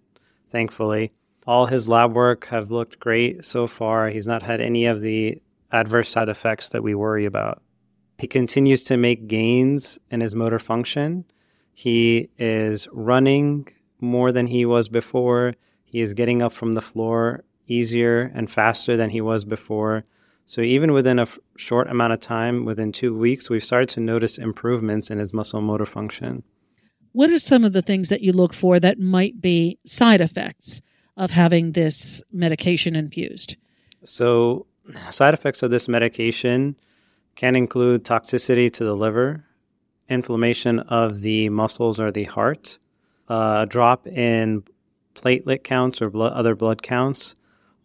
thankfully. 0.50 1.14
All 1.48 1.68
his 1.68 1.88
lab 1.88 2.14
work 2.14 2.48
have 2.48 2.70
looked 2.70 3.00
great 3.00 3.46
so 3.46 3.66
far. 3.66 4.10
He's 4.10 4.28
not 4.28 4.44
had 4.44 4.60
any 4.60 4.88
of 4.88 5.00
the 5.00 5.42
adverse 5.72 6.10
side 6.10 6.28
effects 6.28 6.68
that 6.70 6.84
we 6.84 6.96
worry 6.96 7.24
about. 7.24 7.62
He 8.22 8.28
continues 8.28 8.84
to 8.84 8.98
make 8.98 9.28
gains 9.28 9.98
in 10.12 10.22
his 10.22 10.36
motor 10.36 10.60
function. 10.60 11.25
He 11.74 12.30
is 12.38 12.88
running 12.92 13.68
more 14.00 14.32
than 14.32 14.46
he 14.46 14.63
was 14.63 14.90
before. 14.90 15.56
He 15.86 16.01
is 16.01 16.13
getting 16.13 16.44
up 16.44 16.54
from 16.54 16.75
the 16.75 16.82
floor 16.82 17.44
easier 17.66 18.32
and 18.36 18.48
faster 18.48 18.96
than 18.96 19.10
he 19.10 19.22
was 19.22 19.44
before. 19.44 20.04
So, 20.46 20.62
even 20.62 20.94
within 20.94 21.18
a 21.18 21.24
f- 21.24 21.40
short 21.58 21.90
amount 21.90 22.13
of 22.13 22.20
time, 22.20 22.63
within 22.63 22.92
two 22.92 23.18
weeks, 23.18 23.50
we've 23.50 23.63
started 23.63 23.90
to 23.90 24.00
notice 24.00 24.38
improvements 24.38 25.10
in 25.10 25.18
his 25.18 25.34
muscle 25.34 25.62
motor 25.62 25.88
function. 25.88 26.44
What 27.13 27.32
are 27.32 27.40
some 27.40 27.63
of 27.63 27.74
the 27.74 27.82
things 27.82 28.10
that 28.10 28.22
you 28.22 28.34
look 28.34 28.54
for 28.54 28.80
that 28.80 29.00
might 29.00 29.42
be 29.42 29.80
side 29.88 30.22
effects 30.22 30.80
of 31.18 31.32
having 31.32 31.72
this 31.72 32.22
medication 32.32 32.96
infused? 32.96 33.58
So, 34.04 34.68
side 35.10 35.34
effects 35.34 35.63
of 35.63 35.72
this 35.72 35.88
medication 35.88 36.75
can 37.36 37.56
include 37.56 38.04
toxicity 38.04 38.72
to 38.74 38.84
the 38.84 38.96
liver, 38.96 39.44
inflammation 40.10 40.80
of 40.80 41.22
the 41.22 41.50
muscles 41.50 42.00
or 42.00 42.12
the 42.12 42.26
heart, 42.26 42.80
a 43.30 43.66
drop 43.68 44.08
in 44.08 44.64
platelet 45.16 45.64
counts 45.64 46.02
or 46.02 46.10
blood, 46.10 46.34
other 46.34 46.56
blood 46.56 46.82
counts. 46.82 47.36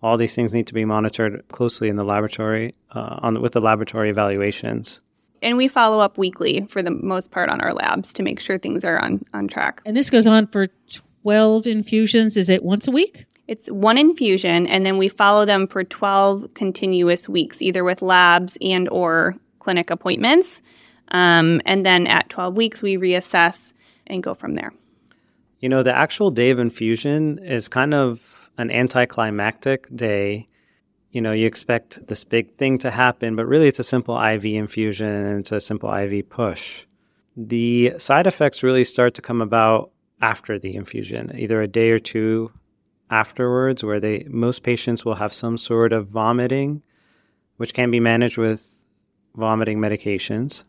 All 0.03 0.17
these 0.17 0.35
things 0.35 0.55
need 0.55 0.67
to 0.67 0.75
be 0.75 0.85
monitored 0.85 1.45
closely 1.49 1.89
in 1.89 1.97
the 1.97 2.05
laboratory 2.05 2.75
uh, 2.93 3.19
on, 3.23 3.41
with 3.41 3.53
the 3.53 3.61
laboratory 3.61 4.11
evaluations. 4.11 5.01
And 5.43 5.57
we 5.57 5.69
follow 5.69 6.01
up 6.01 6.19
weekly 6.19 6.67
for 6.69 6.83
the 6.83 6.91
most 6.91 7.31
part 7.31 7.49
on 7.49 7.61
our 7.61 7.73
labs 7.73 8.13
to 8.15 8.23
make 8.23 8.41
sure 8.41 8.59
things 8.59 8.85
are 8.85 8.99
on, 8.99 9.25
on 9.33 9.49
track. 9.49 9.81
And 9.85 9.97
this 9.97 10.11
goes 10.11 10.27
on 10.27 10.47
for 10.47 10.69
12 11.23 11.67
infusions. 11.67 12.37
Is 12.37 12.49
it 12.49 12.63
once 12.63 12.89
a 12.89 12.91
week? 12.91 13.27
It's 13.49 13.69
one 13.69 13.97
infusion, 13.97 14.67
and 14.67 14.85
then 14.85 14.99
we 14.99 15.09
follow 15.09 15.45
them 15.45 15.69
for 15.69 15.85
12 15.85 16.55
continuous 16.55 17.29
weeks, 17.29 17.63
either 17.63 17.85
with 17.85 18.03
labs 18.03 18.59
and 18.61 18.89
or 18.89 19.37
clinic 19.61 19.91
appointments. 19.91 20.63
Um, 21.13 21.61
and 21.65 21.87
then 21.87 22.07
at 22.09 22.29
12 22.29 22.57
weeks, 22.57 22.83
we 22.83 22.97
reassess 22.97 23.73
and 24.07 24.23
go 24.23 24.35
from 24.35 24.55
there. 24.55 24.73
You 25.61 25.69
know, 25.69 25.83
the 25.83 25.95
actual 25.95 26.31
day 26.31 26.51
of 26.51 26.59
infusion 26.59 27.39
is 27.39 27.69
kind 27.69 27.95
of 27.95 28.51
an 28.59 28.71
anticlimactic 28.71 29.95
day. 29.95 30.47
You 31.13 31.21
know, 31.21 31.33
you 31.33 31.47
expect 31.47 32.07
this 32.09 32.25
big 32.25 32.57
thing 32.57 32.79
to 32.79 32.91
happen, 32.91 33.37
but 33.37 33.47
really 33.47 33.69
it's 33.69 33.79
a 33.79 33.85
simple 33.85 34.21
IV 34.21 34.45
infusion 34.45 35.09
and 35.09 35.41
it's 35.41 35.53
a 35.53 35.61
simple 35.61 35.93
IV 35.93 36.29
push. 36.29 36.85
The 37.37 37.95
side 37.99 38.27
effects 38.27 38.63
really 38.63 38.85
start 38.85 39.15
to 39.15 39.23
come 39.23 39.41
about 39.41 39.91
after 40.21 40.59
the 40.59 40.75
infusion, 40.75 41.33
either 41.37 41.63
a 41.63 41.69
day 41.69 41.91
or 41.91 41.99
two 41.99 42.51
afterwards, 43.11 43.85
where 43.85 44.01
they 44.01 44.27
most 44.29 44.63
patients 44.63 45.05
will 45.05 45.15
have 45.17 45.33
some 45.33 45.59
sort 45.59 45.93
of 45.93 46.09
vomiting, 46.09 46.83
which 47.57 47.75
can 47.75 47.91
be 47.91 48.01
managed 48.01 48.39
with 48.39 48.85
vomiting 49.35 49.79
medications. 49.79 50.65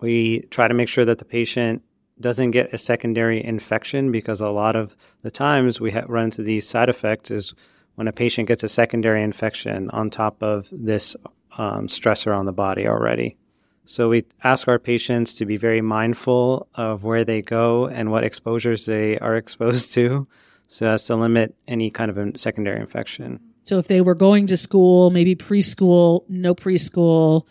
We 0.00 0.40
try 0.50 0.68
to 0.68 0.74
make 0.74 0.88
sure 0.88 1.04
that 1.04 1.18
the 1.18 1.24
patient 1.24 1.82
doesn't 2.20 2.52
get 2.52 2.72
a 2.72 2.78
secondary 2.78 3.44
infection 3.44 4.12
because 4.12 4.40
a 4.40 4.48
lot 4.48 4.76
of 4.76 4.96
the 5.22 5.30
times 5.30 5.80
we 5.80 5.90
ha- 5.90 6.04
run 6.08 6.24
into 6.26 6.42
these 6.42 6.68
side 6.68 6.88
effects 6.88 7.30
is 7.30 7.54
when 7.94 8.08
a 8.08 8.12
patient 8.12 8.48
gets 8.48 8.62
a 8.62 8.68
secondary 8.68 9.22
infection 9.22 9.90
on 9.90 10.08
top 10.08 10.42
of 10.42 10.68
this 10.72 11.16
um, 11.58 11.86
stressor 11.86 12.36
on 12.36 12.46
the 12.46 12.52
body 12.52 12.86
already. 12.86 13.36
So 13.84 14.08
we 14.08 14.24
ask 14.44 14.68
our 14.68 14.78
patients 14.78 15.34
to 15.34 15.46
be 15.46 15.56
very 15.56 15.80
mindful 15.80 16.68
of 16.74 17.04
where 17.04 17.24
they 17.24 17.42
go 17.42 17.88
and 17.88 18.10
what 18.10 18.24
exposures 18.24 18.86
they 18.86 19.18
are 19.18 19.36
exposed 19.42 19.92
to 19.94 20.26
so 20.72 20.86
that's 20.86 21.06
to 21.08 21.16
limit 21.16 21.54
any 21.68 21.90
kind 21.90 22.10
of 22.10 22.16
a 22.16 22.38
secondary 22.38 22.80
infection. 22.80 23.38
So 23.62 23.78
if 23.78 23.88
they 23.88 24.00
were 24.00 24.14
going 24.14 24.46
to 24.46 24.56
school, 24.56 25.10
maybe 25.10 25.36
preschool, 25.36 26.24
no 26.30 26.54
preschool, 26.54 27.46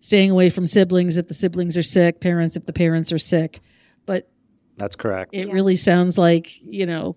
staying 0.00 0.32
away 0.32 0.50
from 0.50 0.66
siblings 0.66 1.16
if 1.16 1.28
the 1.28 1.34
siblings 1.34 1.76
are 1.76 1.84
sick, 1.84 2.20
parents 2.20 2.56
if 2.56 2.66
the 2.66 2.72
parents 2.72 3.12
are 3.12 3.18
sick. 3.18 3.60
But 4.06 4.28
that's 4.76 4.96
correct. 4.96 5.30
It 5.32 5.46
yeah. 5.46 5.52
really 5.52 5.76
sounds 5.76 6.18
like, 6.18 6.60
you 6.62 6.84
know, 6.84 7.16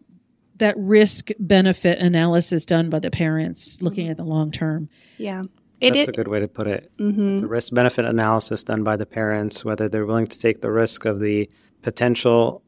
that 0.57 0.75
risk 0.77 1.29
benefit 1.39 1.97
analysis 1.97 2.63
done 2.63 2.91
by 2.91 2.99
the 2.99 3.09
parents 3.09 3.81
looking 3.81 4.05
mm-hmm. 4.05 4.11
at 4.11 4.17
the 4.17 4.25
long 4.25 4.51
term. 4.51 4.89
Yeah. 5.17 5.43
It, 5.81 5.93
That's 5.93 6.07
it, 6.07 6.09
a 6.09 6.13
good 6.13 6.27
way 6.27 6.39
to 6.39 6.47
put 6.47 6.67
it. 6.67 6.91
Mm-hmm. 6.99 7.35
It's 7.35 7.43
a 7.43 7.47
risk 7.47 7.73
benefit 7.73 8.05
analysis 8.05 8.63
done 8.63 8.83
by 8.83 8.95
the 8.95 9.07
parents, 9.07 9.65
whether 9.65 9.89
they're 9.89 10.05
willing 10.05 10.27
to 10.27 10.39
take 10.39 10.61
the 10.61 10.71
risk 10.71 11.05
of 11.05 11.19
the 11.19 11.49
potential 11.81 12.61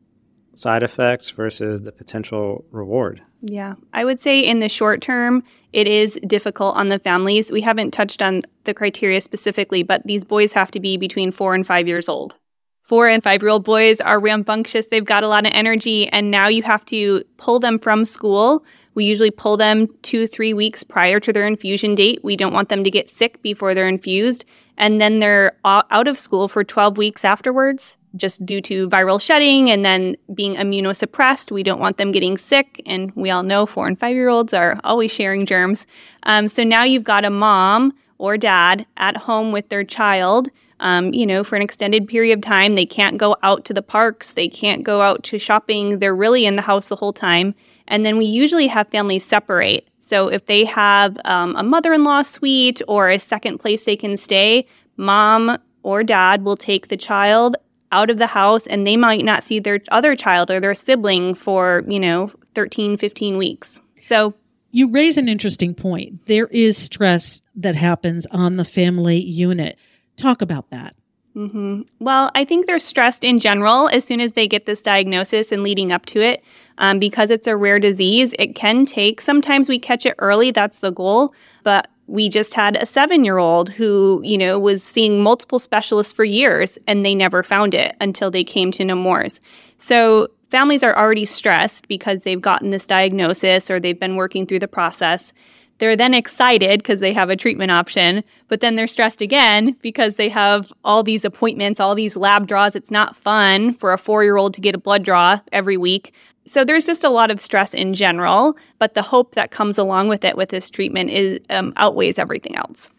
side 0.53 0.83
effects 0.83 1.29
versus 1.29 1.81
the 1.81 1.91
potential 1.91 2.65
reward. 2.71 3.21
Yeah. 3.41 3.75
I 3.93 4.03
would 4.03 4.21
say 4.21 4.41
in 4.41 4.59
the 4.59 4.69
short 4.69 5.01
term, 5.01 5.43
it 5.71 5.87
is 5.87 6.19
difficult 6.27 6.75
on 6.75 6.89
the 6.89 6.99
families. 6.99 7.51
We 7.51 7.61
haven't 7.61 7.91
touched 7.91 8.21
on 8.21 8.41
the 8.65 8.73
criteria 8.73 9.21
specifically, 9.21 9.83
but 9.83 10.05
these 10.05 10.23
boys 10.23 10.51
have 10.53 10.71
to 10.71 10.79
be 10.79 10.97
between 10.97 11.31
four 11.31 11.55
and 11.55 11.65
five 11.65 11.87
years 11.87 12.09
old. 12.09 12.35
Four 12.83 13.07
and 13.07 13.23
five 13.23 13.41
year 13.41 13.51
old 13.51 13.63
boys 13.63 14.01
are 14.01 14.19
rambunctious. 14.19 14.87
They've 14.87 15.05
got 15.05 15.23
a 15.23 15.27
lot 15.27 15.45
of 15.45 15.51
energy, 15.53 16.07
and 16.09 16.31
now 16.31 16.47
you 16.47 16.63
have 16.63 16.83
to 16.85 17.23
pull 17.37 17.59
them 17.59 17.79
from 17.79 18.03
school 18.03 18.65
we 18.99 19.05
usually 19.05 19.31
pull 19.31 19.55
them 19.55 19.87
two, 20.01 20.27
three 20.27 20.53
weeks 20.53 20.83
prior 20.83 21.21
to 21.21 21.31
their 21.31 21.47
infusion 21.47 21.95
date. 21.95 22.19
We 22.21 22.35
don't 22.35 22.51
want 22.51 22.67
them 22.67 22.83
to 22.83 22.91
get 22.91 23.09
sick 23.09 23.41
before 23.41 23.73
they're 23.73 23.87
infused. 23.87 24.43
And 24.79 25.01
then 25.01 25.19
they're 25.19 25.51
out 25.65 26.07
of 26.07 26.17
school 26.17 26.47
for 26.47 26.63
12 26.63 26.97
weeks 26.97 27.25
afterwards, 27.25 27.97
just 28.15 28.45
due 28.45 28.61
to 28.61 28.87
viral 28.87 29.21
shedding 29.21 29.69
and 29.69 29.83
then 29.83 30.15
being 30.33 30.55
immunosuppressed. 30.55 31.51
We 31.51 31.63
don't 31.63 31.81
want 31.81 31.97
them 31.97 32.13
getting 32.13 32.37
sick. 32.37 32.81
And 32.85 33.11
we 33.13 33.29
all 33.29 33.43
know 33.43 33.65
four 33.65 33.87
and 33.87 33.99
five 33.99 34.15
year 34.15 34.29
olds 34.29 34.53
are 34.53 34.79
always 34.85 35.11
sharing 35.11 35.45
germs. 35.45 35.85
Um, 36.23 36.47
so 36.47 36.63
now 36.63 36.85
you've 36.85 37.03
got 37.03 37.25
a 37.25 37.29
mom 37.29 37.93
or 38.17 38.37
dad 38.37 38.85
at 38.95 39.17
home 39.17 39.51
with 39.51 39.67
their 39.67 39.83
child. 39.83 40.47
Um, 40.81 41.13
you 41.13 41.25
know, 41.25 41.43
for 41.43 41.57
an 41.57 41.61
extended 41.61 42.07
period 42.07 42.37
of 42.37 42.41
time. 42.41 42.75
They 42.75 42.85
can't 42.85 43.17
go 43.17 43.35
out 43.43 43.65
to 43.65 43.73
the 43.73 43.81
parks. 43.81 44.31
They 44.31 44.47
can't 44.47 44.81
go 44.81 45.01
out 45.01 45.23
to 45.23 45.37
shopping. 45.37 45.99
They're 45.99 46.15
really 46.15 46.45
in 46.45 46.55
the 46.55 46.61
house 46.61 46.87
the 46.87 46.95
whole 46.95 47.11
time. 47.11 47.53
And 47.89 48.05
then 48.05 48.17
we 48.17 48.25
usually 48.25 48.67
have 48.67 48.87
families 48.87 49.25
separate. 49.25 49.87
So 49.99 50.29
if 50.29 50.45
they 50.45 50.63
have 50.65 51.17
um, 51.25 51.55
a 51.57 51.63
mother 51.63 51.93
in 51.93 52.03
law 52.03 52.21
suite 52.21 52.81
or 52.87 53.09
a 53.09 53.19
second 53.19 53.57
place 53.57 53.83
they 53.83 53.97
can 53.97 54.15
stay, 54.15 54.65
mom 54.95 55.57
or 55.83 56.03
dad 56.03 56.43
will 56.43 56.55
take 56.55 56.87
the 56.87 56.97
child 56.97 57.55
out 57.91 58.09
of 58.09 58.17
the 58.17 58.27
house 58.27 58.67
and 58.67 58.85
they 58.85 58.95
might 58.95 59.25
not 59.25 59.43
see 59.43 59.59
their 59.59 59.79
other 59.91 60.15
child 60.15 60.51
or 60.51 60.59
their 60.59 60.75
sibling 60.75 61.33
for, 61.33 61.83
you 61.87 61.99
know, 61.99 62.31
13, 62.55 62.97
15 62.97 63.37
weeks. 63.37 63.79
So 63.97 64.33
you 64.71 64.91
raise 64.91 65.17
an 65.17 65.27
interesting 65.27 65.73
point. 65.73 66.25
There 66.27 66.47
is 66.47 66.77
stress 66.77 67.41
that 67.55 67.75
happens 67.75 68.27
on 68.31 68.57
the 68.57 68.65
family 68.65 69.19
unit. 69.19 69.77
Talk 70.15 70.41
about 70.41 70.69
that. 70.69 70.95
Mm-hmm. 71.39 71.83
Well, 71.99 72.31
I 72.35 72.43
think 72.43 72.65
they're 72.67 72.79
stressed 72.79 73.23
in 73.23 73.39
general 73.39 73.87
as 73.87 74.03
soon 74.03 74.19
as 74.19 74.33
they 74.33 74.45
get 74.45 74.65
this 74.65 74.83
diagnosis 74.83 75.53
and 75.53 75.63
leading 75.63 75.89
up 75.89 76.05
to 76.07 76.21
it. 76.21 76.43
Um, 76.79 76.99
because 76.99 77.31
it's 77.31 77.47
a 77.47 77.55
rare 77.55 77.79
disease, 77.79 78.33
it 78.39 78.55
can 78.55 78.85
take, 78.85 79.19
sometimes 79.21 79.67
we 79.67 79.79
catch 79.79 80.05
it 80.05 80.15
early, 80.19 80.51
that's 80.51 80.79
the 80.79 80.91
goal. 80.91 81.33
But 81.63 81.89
we 82.07 82.27
just 82.27 82.53
had 82.53 82.75
a 82.75 82.85
seven 82.85 83.23
year 83.23 83.37
old 83.37 83.69
who, 83.69 84.21
you 84.23 84.37
know, 84.37 84.59
was 84.59 84.83
seeing 84.83 85.21
multiple 85.21 85.59
specialists 85.59 86.11
for 86.11 86.25
years 86.25 86.77
and 86.87 87.05
they 87.05 87.15
never 87.15 87.41
found 87.43 87.73
it 87.73 87.95
until 88.01 88.31
they 88.31 88.43
came 88.43 88.71
to 88.71 88.83
Nemours. 88.83 89.39
So 89.77 90.29
families 90.49 90.83
are 90.83 90.97
already 90.97 91.25
stressed 91.25 91.87
because 91.87 92.21
they've 92.21 92.41
gotten 92.41 92.71
this 92.71 92.87
diagnosis 92.87 93.69
or 93.69 93.79
they've 93.79 93.99
been 93.99 94.15
working 94.15 94.45
through 94.45 94.59
the 94.59 94.67
process. 94.67 95.31
They're 95.79 95.95
then 95.95 96.13
excited 96.13 96.83
because 96.83 96.99
they 96.99 97.13
have 97.13 97.29
a 97.29 97.35
treatment 97.35 97.71
option, 97.71 98.23
but 98.49 98.59
then 98.59 98.75
they're 98.75 98.87
stressed 98.87 99.21
again 99.21 99.75
because 99.81 100.15
they 100.15 100.29
have 100.29 100.71
all 100.83 101.03
these 101.03 101.25
appointments, 101.25 101.79
all 101.79 101.95
these 101.95 102.17
lab 102.17 102.47
draws. 102.47 102.75
It's 102.75 102.91
not 102.91 103.15
fun 103.15 103.73
for 103.73 103.93
a 103.93 103.97
four 103.97 104.23
year 104.23 104.37
old 104.37 104.53
to 104.55 104.61
get 104.61 104.75
a 104.75 104.77
blood 104.77 105.03
draw 105.03 105.39
every 105.51 105.77
week. 105.77 106.13
So 106.45 106.65
there's 106.65 106.85
just 106.85 107.03
a 107.03 107.09
lot 107.09 107.31
of 107.31 107.39
stress 107.39 107.73
in 107.73 107.93
general, 107.93 108.57
but 108.77 108.93
the 108.93 109.01
hope 109.01 109.35
that 109.35 109.51
comes 109.51 109.77
along 109.77 110.09
with 110.09 110.25
it 110.25 110.35
with 110.35 110.49
this 110.49 110.69
treatment 110.69 111.11
is 111.11 111.39
um, 111.49 111.73
outweighs 111.77 112.19
everything 112.19 112.55
else. 112.55 112.89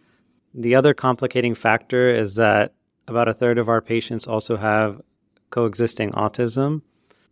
The 0.54 0.74
other 0.74 0.94
complicating 0.94 1.54
factor 1.54 2.10
is 2.10 2.36
that 2.36 2.72
about 3.08 3.28
a 3.28 3.34
third 3.34 3.58
of 3.58 3.68
our 3.68 3.80
patients 3.80 4.26
also 4.26 4.56
have 4.56 5.00
coexisting 5.50 6.12
autism. 6.12 6.82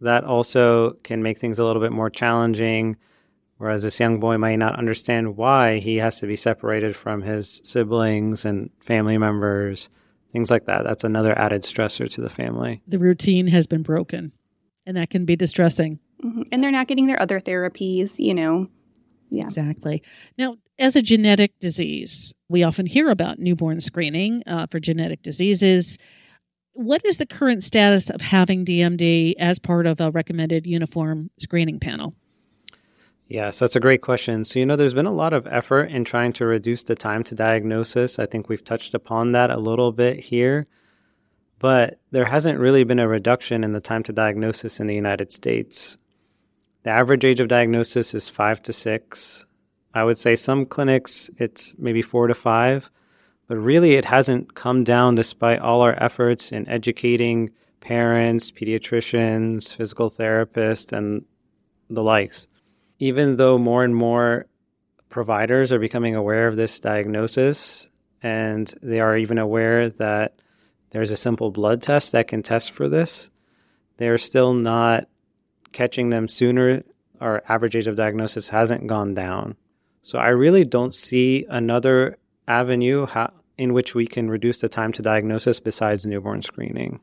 That 0.00 0.24
also 0.24 0.92
can 1.04 1.22
make 1.22 1.38
things 1.38 1.58
a 1.58 1.64
little 1.64 1.80
bit 1.80 1.92
more 1.92 2.10
challenging 2.10 2.96
Whereas 3.58 3.82
this 3.82 3.98
young 3.98 4.20
boy 4.20 4.38
may 4.38 4.56
not 4.56 4.78
understand 4.78 5.36
why 5.36 5.80
he 5.80 5.96
has 5.96 6.20
to 6.20 6.26
be 6.26 6.36
separated 6.36 6.96
from 6.96 7.22
his 7.22 7.60
siblings 7.64 8.44
and 8.44 8.70
family 8.80 9.18
members, 9.18 9.88
things 10.32 10.50
like 10.50 10.66
that. 10.66 10.84
That's 10.84 11.04
another 11.04 11.36
added 11.36 11.62
stressor 11.64 12.08
to 12.08 12.20
the 12.20 12.30
family. 12.30 12.82
The 12.86 13.00
routine 13.00 13.48
has 13.48 13.66
been 13.66 13.82
broken, 13.82 14.32
and 14.86 14.96
that 14.96 15.10
can 15.10 15.24
be 15.24 15.34
distressing. 15.34 15.98
Mm-hmm. 16.24 16.42
And 16.52 16.62
they're 16.62 16.70
not 16.70 16.86
getting 16.86 17.08
their 17.08 17.20
other 17.20 17.40
therapies, 17.40 18.18
you 18.18 18.32
know. 18.32 18.68
Yeah. 19.30 19.44
Exactly. 19.44 20.02
Now, 20.38 20.56
as 20.78 20.94
a 20.94 21.02
genetic 21.02 21.58
disease, 21.58 22.34
we 22.48 22.62
often 22.62 22.86
hear 22.86 23.10
about 23.10 23.40
newborn 23.40 23.80
screening 23.80 24.42
uh, 24.46 24.66
for 24.70 24.78
genetic 24.78 25.22
diseases. 25.22 25.98
What 26.72 27.04
is 27.04 27.16
the 27.16 27.26
current 27.26 27.64
status 27.64 28.08
of 28.08 28.20
having 28.20 28.64
DMD 28.64 29.34
as 29.38 29.58
part 29.58 29.86
of 29.86 30.00
a 30.00 30.12
recommended 30.12 30.66
uniform 30.66 31.30
screening 31.40 31.80
panel? 31.80 32.14
Yes, 33.28 33.58
that's 33.58 33.76
a 33.76 33.80
great 33.80 34.00
question. 34.00 34.42
So, 34.44 34.58
you 34.58 34.64
know, 34.64 34.74
there's 34.74 34.94
been 34.94 35.04
a 35.04 35.12
lot 35.12 35.34
of 35.34 35.46
effort 35.46 35.90
in 35.90 36.04
trying 36.04 36.32
to 36.34 36.46
reduce 36.46 36.82
the 36.82 36.94
time 36.94 37.22
to 37.24 37.34
diagnosis. 37.34 38.18
I 38.18 38.24
think 38.24 38.48
we've 38.48 38.64
touched 38.64 38.94
upon 38.94 39.32
that 39.32 39.50
a 39.50 39.58
little 39.58 39.92
bit 39.92 40.18
here, 40.18 40.66
but 41.58 42.00
there 42.10 42.24
hasn't 42.24 42.58
really 42.58 42.84
been 42.84 42.98
a 42.98 43.06
reduction 43.06 43.64
in 43.64 43.72
the 43.72 43.82
time 43.82 44.02
to 44.04 44.14
diagnosis 44.14 44.80
in 44.80 44.86
the 44.86 44.94
United 44.94 45.30
States. 45.30 45.98
The 46.84 46.90
average 46.90 47.22
age 47.22 47.38
of 47.38 47.48
diagnosis 47.48 48.14
is 48.14 48.30
five 48.30 48.62
to 48.62 48.72
six. 48.72 49.44
I 49.92 50.04
would 50.04 50.16
say 50.16 50.34
some 50.34 50.64
clinics 50.64 51.28
it's 51.36 51.74
maybe 51.76 52.00
four 52.00 52.28
to 52.28 52.34
five, 52.34 52.90
but 53.46 53.58
really 53.58 53.96
it 53.96 54.06
hasn't 54.06 54.54
come 54.54 54.84
down 54.84 55.16
despite 55.16 55.58
all 55.58 55.82
our 55.82 56.02
efforts 56.02 56.50
in 56.50 56.66
educating 56.66 57.50
parents, 57.80 58.50
pediatricians, 58.50 59.76
physical 59.76 60.08
therapists, 60.08 60.96
and 60.96 61.26
the 61.90 62.02
likes 62.02 62.48
even 62.98 63.36
though 63.36 63.58
more 63.58 63.84
and 63.84 63.94
more 63.94 64.46
providers 65.08 65.72
are 65.72 65.78
becoming 65.78 66.14
aware 66.14 66.46
of 66.46 66.56
this 66.56 66.80
diagnosis 66.80 67.88
and 68.22 68.72
they 68.82 69.00
are 69.00 69.16
even 69.16 69.38
aware 69.38 69.88
that 69.88 70.34
there's 70.90 71.10
a 71.10 71.16
simple 71.16 71.50
blood 71.50 71.82
test 71.82 72.12
that 72.12 72.28
can 72.28 72.42
test 72.42 72.72
for 72.72 72.88
this, 72.88 73.30
they're 73.96 74.18
still 74.18 74.54
not 74.54 75.08
catching 75.72 76.10
them 76.10 76.28
sooner. 76.28 76.82
Our 77.20 77.42
average 77.48 77.76
age 77.76 77.86
of 77.86 77.96
diagnosis 77.96 78.48
hasn't 78.48 78.86
gone 78.86 79.14
down. 79.14 79.56
So 80.02 80.18
I 80.18 80.28
really 80.28 80.64
don't 80.64 80.94
see 80.94 81.44
another 81.48 82.16
avenue 82.46 83.06
how, 83.06 83.32
in 83.56 83.72
which 83.72 83.94
we 83.94 84.06
can 84.06 84.30
reduce 84.30 84.58
the 84.58 84.68
time 84.68 84.92
to 84.92 85.02
diagnosis 85.02 85.60
besides 85.60 86.06
newborn 86.06 86.42
screening. 86.42 87.00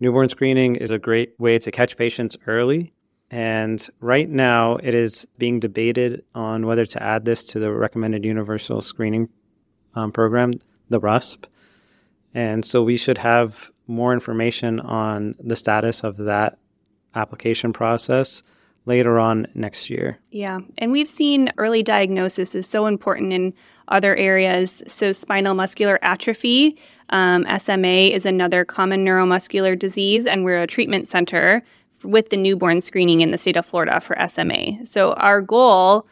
Newborn 0.00 0.28
screening 0.28 0.76
is 0.76 0.90
a 0.90 0.98
great 0.98 1.38
way 1.38 1.58
to 1.58 1.70
catch 1.70 1.96
patients 1.96 2.36
early 2.46 2.92
and 3.30 3.86
right 4.00 4.28
now, 4.28 4.76
it 4.76 4.94
is 4.94 5.26
being 5.36 5.58
debated 5.58 6.24
on 6.34 6.66
whether 6.66 6.86
to 6.86 7.02
add 7.02 7.24
this 7.24 7.44
to 7.48 7.58
the 7.58 7.72
recommended 7.72 8.24
universal 8.24 8.80
screening 8.80 9.28
um, 9.94 10.12
program, 10.12 10.52
the 10.88 11.00
RUSP. 11.00 11.44
And 12.34 12.64
so 12.64 12.82
we 12.82 12.96
should 12.96 13.18
have 13.18 13.70
more 13.88 14.12
information 14.12 14.78
on 14.80 15.34
the 15.40 15.56
status 15.56 16.04
of 16.04 16.16
that 16.18 16.58
application 17.14 17.72
process 17.72 18.42
later 18.84 19.18
on 19.18 19.46
next 19.54 19.90
year. 19.90 20.18
Yeah. 20.30 20.60
And 20.78 20.92
we've 20.92 21.08
seen 21.08 21.50
early 21.56 21.82
diagnosis 21.82 22.54
is 22.54 22.68
so 22.68 22.86
important 22.86 23.32
in 23.32 23.54
other 23.88 24.14
areas. 24.14 24.82
So, 24.86 25.12
spinal 25.12 25.54
muscular 25.54 25.98
atrophy, 26.02 26.78
um, 27.10 27.44
SMA, 27.58 28.10
is 28.12 28.26
another 28.26 28.64
common 28.64 29.04
neuromuscular 29.04 29.78
disease, 29.78 30.26
and 30.26 30.44
we're 30.44 30.62
a 30.62 30.66
treatment 30.66 31.08
center 31.08 31.64
with 32.06 32.30
the 32.30 32.36
newborn 32.36 32.80
screening 32.80 33.20
in 33.20 33.30
the 33.30 33.38
state 33.38 33.56
of 33.56 33.66
Florida 33.66 34.00
for 34.00 34.16
SMA. 34.28 34.84
So, 34.86 35.12
our 35.14 35.40
goal 35.40 36.06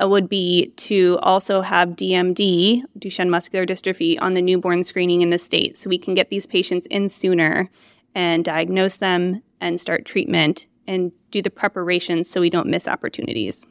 uh, 0.00 0.08
would 0.08 0.28
be 0.28 0.72
to 0.76 1.18
also 1.22 1.60
have 1.60 1.90
DMD, 1.90 2.82
Duchenne 2.98 3.28
muscular 3.28 3.66
dystrophy, 3.66 4.16
on 4.20 4.34
the 4.34 4.42
newborn 4.42 4.82
screening 4.84 5.22
in 5.22 5.30
the 5.30 5.38
state 5.38 5.76
so 5.76 5.90
we 5.90 5.98
can 5.98 6.14
get 6.14 6.30
these 6.30 6.46
patients 6.46 6.86
in 6.86 7.08
sooner 7.08 7.70
and 8.14 8.44
diagnose 8.44 8.98
them 8.98 9.42
and 9.60 9.80
start 9.80 10.04
treatment 10.04 10.66
and 10.86 11.12
do 11.30 11.42
the 11.42 11.50
preparations 11.50 12.30
so 12.30 12.40
we 12.40 12.50
don't 12.50 12.68
miss 12.68 12.88
opportunities. 12.88 13.66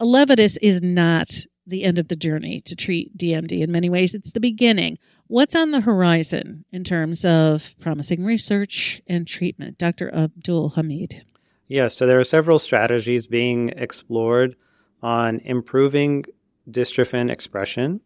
Elevidys 0.00 0.56
is 0.62 0.82
not 0.82 1.28
the 1.66 1.84
end 1.84 1.98
of 1.98 2.08
the 2.08 2.16
journey 2.16 2.60
to 2.62 2.74
treat 2.74 3.16
DMD. 3.16 3.60
In 3.60 3.70
many 3.70 3.88
ways, 3.88 4.14
it's 4.14 4.32
the 4.32 4.40
beginning. 4.40 4.98
What's 5.32 5.56
on 5.56 5.70
the 5.70 5.80
horizon 5.80 6.66
in 6.72 6.84
terms 6.84 7.24
of 7.24 7.74
promising 7.80 8.22
research 8.22 9.00
and 9.06 9.26
treatment? 9.26 9.78
Dr. 9.78 10.14
Abdul 10.14 10.74
Hamid. 10.74 11.24
Yeah, 11.68 11.88
so 11.88 12.06
there 12.06 12.20
are 12.20 12.24
several 12.24 12.58
strategies 12.58 13.26
being 13.26 13.70
explored 13.70 14.56
on 15.02 15.38
improving 15.38 16.26
dystrophin 16.70 17.30
expression, 17.30 18.02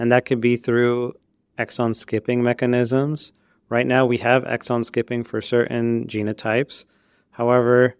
and 0.00 0.10
that 0.10 0.26
could 0.26 0.40
be 0.40 0.56
through 0.56 1.12
exon 1.60 1.94
skipping 1.94 2.42
mechanisms. 2.42 3.32
Right 3.68 3.86
now, 3.86 4.04
we 4.04 4.18
have 4.18 4.42
exon 4.42 4.84
skipping 4.84 5.22
for 5.22 5.40
certain 5.40 6.08
genotypes. 6.08 6.86
However, 7.30 7.94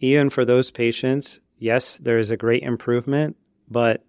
even 0.00 0.30
for 0.30 0.46
those 0.46 0.70
patients, 0.70 1.40
yes, 1.58 1.98
there 1.98 2.16
is 2.16 2.30
a 2.30 2.38
great 2.38 2.62
improvement, 2.62 3.36
but 3.68 4.02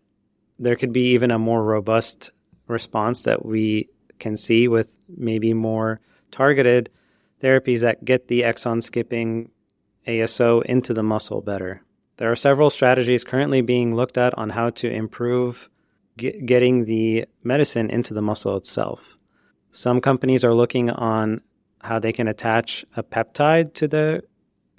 there 0.57 0.77
could 0.77 0.93
be 0.93 1.11
even 1.11 1.31
a 1.31 1.37
more 1.37 1.61
robust 1.61 2.31
response 2.67 3.23
that 3.23 3.45
we 3.45 3.89
can 4.19 4.37
see 4.37 4.67
with 4.67 4.97
maybe 5.07 5.53
more 5.53 5.99
targeted 6.31 6.89
therapies 7.41 7.81
that 7.81 8.05
get 8.05 8.27
the 8.27 8.41
exon 8.41 8.81
skipping 8.81 9.51
ASO 10.07 10.63
into 10.63 10.93
the 10.93 11.03
muscle 11.03 11.41
better. 11.41 11.81
There 12.17 12.31
are 12.31 12.35
several 12.35 12.69
strategies 12.69 13.23
currently 13.23 13.61
being 13.61 13.95
looked 13.95 14.17
at 14.17 14.37
on 14.37 14.51
how 14.51 14.69
to 14.71 14.89
improve 14.89 15.69
get, 16.17 16.45
getting 16.45 16.85
the 16.85 17.25
medicine 17.43 17.89
into 17.89 18.13
the 18.13 18.21
muscle 18.21 18.55
itself. 18.55 19.17
Some 19.71 19.99
companies 19.99 20.43
are 20.43 20.53
looking 20.53 20.89
on 20.89 21.41
how 21.81 21.99
they 21.99 22.13
can 22.13 22.27
attach 22.27 22.85
a 22.95 23.03
peptide 23.03 23.73
to 23.75 23.87
the 23.87 24.23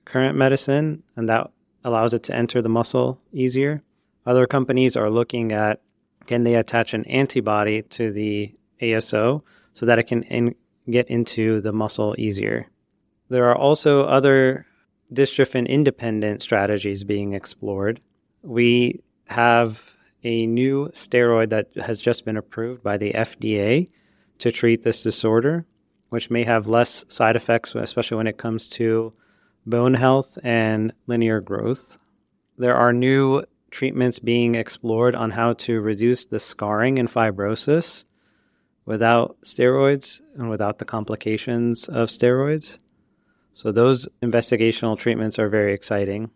current 0.04 0.36
medicine, 0.36 1.02
and 1.14 1.28
that 1.28 1.50
allows 1.84 2.14
it 2.14 2.22
to 2.24 2.34
enter 2.34 2.62
the 2.62 2.68
muscle 2.68 3.20
easier. 3.32 3.82
Other 4.24 4.46
companies 4.46 4.96
are 4.96 5.10
looking 5.10 5.52
at 5.52 5.80
can 6.26 6.42
they 6.42 6.56
attach 6.56 6.94
an 6.94 7.04
antibody 7.04 7.82
to 7.82 8.10
the 8.10 8.52
ASO 8.80 9.42
so 9.72 9.86
that 9.86 9.98
it 9.98 10.04
can 10.04 10.22
in, 10.24 10.54
get 10.90 11.08
into 11.08 11.60
the 11.60 11.72
muscle 11.72 12.14
easier. 12.18 12.66
There 13.28 13.48
are 13.48 13.56
also 13.56 14.04
other 14.04 14.66
dystrophin 15.12 15.68
independent 15.68 16.42
strategies 16.42 17.04
being 17.04 17.32
explored. 17.32 18.00
We 18.42 19.02
have 19.26 19.94
a 20.22 20.46
new 20.46 20.88
steroid 20.88 21.50
that 21.50 21.68
has 21.76 22.00
just 22.00 22.24
been 22.24 22.36
approved 22.36 22.82
by 22.82 22.96
the 22.96 23.12
FDA 23.12 23.88
to 24.38 24.52
treat 24.52 24.82
this 24.82 25.02
disorder, 25.02 25.66
which 26.08 26.30
may 26.30 26.44
have 26.44 26.66
less 26.66 27.04
side 27.08 27.36
effects, 27.36 27.74
especially 27.74 28.16
when 28.16 28.26
it 28.26 28.38
comes 28.38 28.68
to 28.70 29.12
bone 29.64 29.94
health 29.94 30.38
and 30.42 30.92
linear 31.06 31.40
growth. 31.40 31.98
There 32.58 32.76
are 32.76 32.92
new 32.92 33.44
treatments 33.70 34.18
being 34.18 34.54
explored 34.54 35.14
on 35.14 35.32
how 35.32 35.52
to 35.52 35.80
reduce 35.80 36.26
the 36.26 36.38
scarring 36.38 36.98
and 36.98 37.08
fibrosis 37.08 38.04
without 38.86 39.36
steroids 39.42 40.20
and 40.36 40.48
without 40.48 40.78
the 40.78 40.84
complications 40.84 41.88
of 41.88 42.08
steroids. 42.08 42.78
So, 43.52 43.72
those 43.72 44.08
investigational 44.22 44.98
treatments 44.98 45.38
are 45.38 45.48
very 45.48 45.74
exciting. 45.74 46.30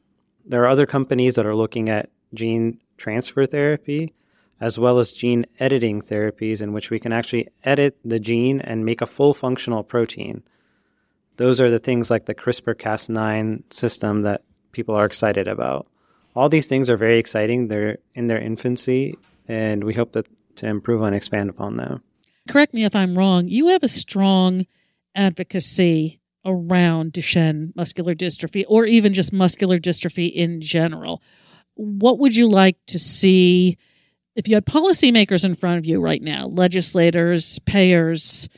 There 0.44 0.62
are 0.62 0.68
other 0.68 0.86
companies 0.86 1.34
that 1.36 1.46
are 1.46 1.56
looking 1.56 1.88
at 1.88 2.10
gene 2.34 2.80
transfer 2.96 3.46
therapy 3.46 4.12
as 4.60 4.78
well 4.78 4.98
as 4.98 5.12
gene 5.12 5.46
editing 5.58 6.02
therapies, 6.02 6.60
in 6.60 6.72
which 6.72 6.90
we 6.90 7.00
can 7.00 7.12
actually 7.12 7.48
edit 7.64 7.96
the 8.04 8.20
gene 8.20 8.60
and 8.60 8.84
make 8.84 9.00
a 9.00 9.06
full 9.06 9.32
functional 9.32 9.82
protein. 9.82 10.42
Those 11.38 11.60
are 11.60 11.70
the 11.70 11.78
things 11.78 12.10
like 12.10 12.26
the 12.26 12.34
CRISPR 12.34 12.74
Cas9 12.74 13.72
system 13.72 14.22
that 14.22 14.42
people 14.72 14.94
are 14.94 15.06
excited 15.06 15.48
about. 15.48 15.86
All 16.36 16.50
these 16.50 16.66
things 16.66 16.90
are 16.90 16.98
very 16.98 17.18
exciting. 17.18 17.68
They're 17.68 17.98
in 18.14 18.26
their 18.26 18.38
infancy, 18.38 19.16
and 19.48 19.82
we 19.82 19.94
hope 19.94 20.12
that 20.12 20.26
to 20.56 20.66
improve 20.66 21.00
and 21.00 21.16
expand 21.16 21.48
upon 21.48 21.78
them. 21.78 22.02
Correct 22.50 22.74
me 22.74 22.84
if 22.84 22.96
I'm 22.96 23.16
wrong. 23.16 23.46
You 23.46 23.68
have 23.68 23.84
a 23.84 23.88
strong 23.88 24.66
advocacy 25.14 26.20
around 26.44 27.12
Duchenne 27.12 27.70
muscular 27.76 28.12
dystrophy 28.12 28.64
or 28.66 28.86
even 28.86 29.14
just 29.14 29.32
muscular 29.32 29.78
dystrophy 29.78 30.32
in 30.32 30.60
general. 30.60 31.22
What 31.74 32.18
would 32.18 32.34
you 32.34 32.48
like 32.48 32.76
to 32.88 32.98
see 32.98 33.78
if 34.34 34.48
you 34.48 34.56
had 34.56 34.66
policymakers 34.66 35.44
in 35.44 35.54
front 35.54 35.78
of 35.78 35.86
you 35.86 36.00
right 36.00 36.22
now, 36.22 36.46
legislators, 36.46 37.60
payers, 37.60 38.48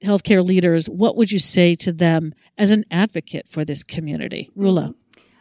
healthcare 0.00 0.46
leaders, 0.46 0.88
what 0.88 1.16
would 1.16 1.32
you 1.32 1.40
say 1.40 1.74
to 1.74 1.92
them 1.92 2.32
as 2.56 2.70
an 2.70 2.84
advocate 2.88 3.48
for 3.48 3.64
this 3.64 3.82
community? 3.82 4.48
Rulla. 4.54 4.94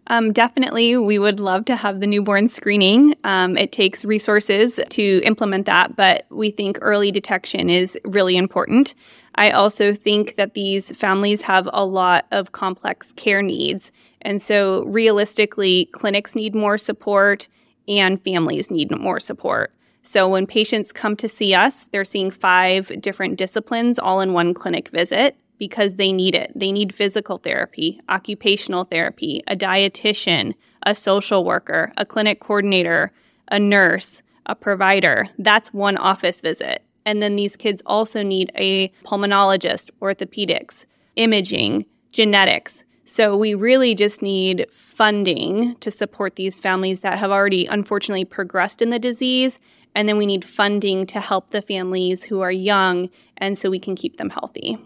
Um, 0.10 0.32
definitely, 0.32 0.96
we 0.96 1.20
would 1.20 1.40
love 1.40 1.66
to 1.66 1.76
have 1.76 2.00
the 2.00 2.08
newborn 2.08 2.48
screening. 2.48 3.14
Um, 3.26 3.58
it 3.58 3.74
takes 3.74 4.06
resources 4.06 4.80
to 4.90 5.22
implement 5.26 5.66
that, 5.66 5.98
but 5.98 6.26
we 6.30 6.50
think 6.50 6.78
early 6.82 7.12
detection 7.12 7.70
is 7.70 7.98
really 8.06 8.38
important. 8.38 8.96
I 9.36 9.52
also 9.52 9.94
think 9.94 10.36
that 10.38 10.54
these 10.54 10.92
families 10.94 11.42
have 11.42 11.68
a 11.74 11.86
lot 11.86 12.26
of 12.32 12.54
complex 12.54 13.12
care 13.14 13.42
needs. 13.42 13.92
And 14.22 14.42
so, 14.42 14.84
realistically, 14.86 15.90
clinics 15.92 16.36
need 16.36 16.56
more 16.56 16.78
support 16.78 17.50
and 17.88 18.24
families 18.24 18.72
need 18.72 18.98
more 18.98 19.20
support. 19.20 19.74
So, 20.04 20.30
when 20.30 20.48
patients 20.48 20.94
come 20.94 21.18
to 21.18 21.28
see 21.28 21.54
us, 21.54 21.84
they're 21.92 22.06
seeing 22.06 22.32
five 22.32 23.02
different 23.02 23.38
disciplines 23.38 24.00
all 24.00 24.22
in 24.22 24.32
one 24.32 24.54
clinic 24.54 24.88
visit 24.90 25.38
because 25.58 25.96
they 25.96 26.14
need 26.14 26.36
it. 26.36 26.52
They 26.56 26.72
need 26.72 26.94
physical 26.94 27.38
therapy, 27.38 28.00
occupational 28.10 28.84
therapy, 28.86 29.44
a 29.48 29.56
dietitian, 29.56 30.54
a 30.84 30.94
social 30.96 31.44
worker, 31.44 31.92
a 31.98 32.06
clinic 32.06 32.40
coordinator, 32.40 33.12
a 33.50 33.60
nurse, 33.60 34.22
a 34.46 34.56
provider. 34.56 35.28
That's 35.38 35.74
one 35.74 35.98
office 35.98 36.42
visit. 36.42 36.84
And 37.06 37.22
then 37.22 37.36
these 37.36 37.56
kids 37.56 37.82
also 37.86 38.22
need 38.22 38.52
a 38.56 38.90
pulmonologist, 39.06 39.90
orthopedics, 40.02 40.86
imaging, 41.16 41.86
genetics. 42.12 42.84
So 43.06 43.38
we 43.38 43.54
really 43.54 43.96
just 43.96 44.22
need 44.22 44.66
funding 44.70 45.76
to 45.78 45.90
support 45.90 46.36
these 46.36 46.60
families 46.60 47.00
that 47.02 47.18
have 47.20 47.32
already 47.32 47.66
unfortunately 47.66 48.26
progressed 48.26 48.82
in 48.82 48.90
the 48.90 49.00
disease. 49.00 49.60
And 49.96 50.10
then 50.10 50.18
we 50.18 50.26
need 50.26 50.44
funding 50.44 51.06
to 51.08 51.22
help 51.22 51.52
the 51.52 51.62
families 51.62 52.26
who 52.26 52.42
are 52.42 52.52
young 52.52 53.10
and 53.38 53.58
so 53.58 53.70
we 53.70 53.80
can 53.80 53.96
keep 53.96 54.18
them 54.18 54.30
healthy. 54.30 54.78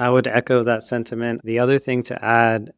I 0.00 0.08
would 0.08 0.26
echo 0.26 0.64
that 0.64 0.82
sentiment. 0.82 1.42
The 1.44 1.58
other 1.58 1.78
thing 1.78 2.02
to 2.04 2.24
add, 2.24 2.72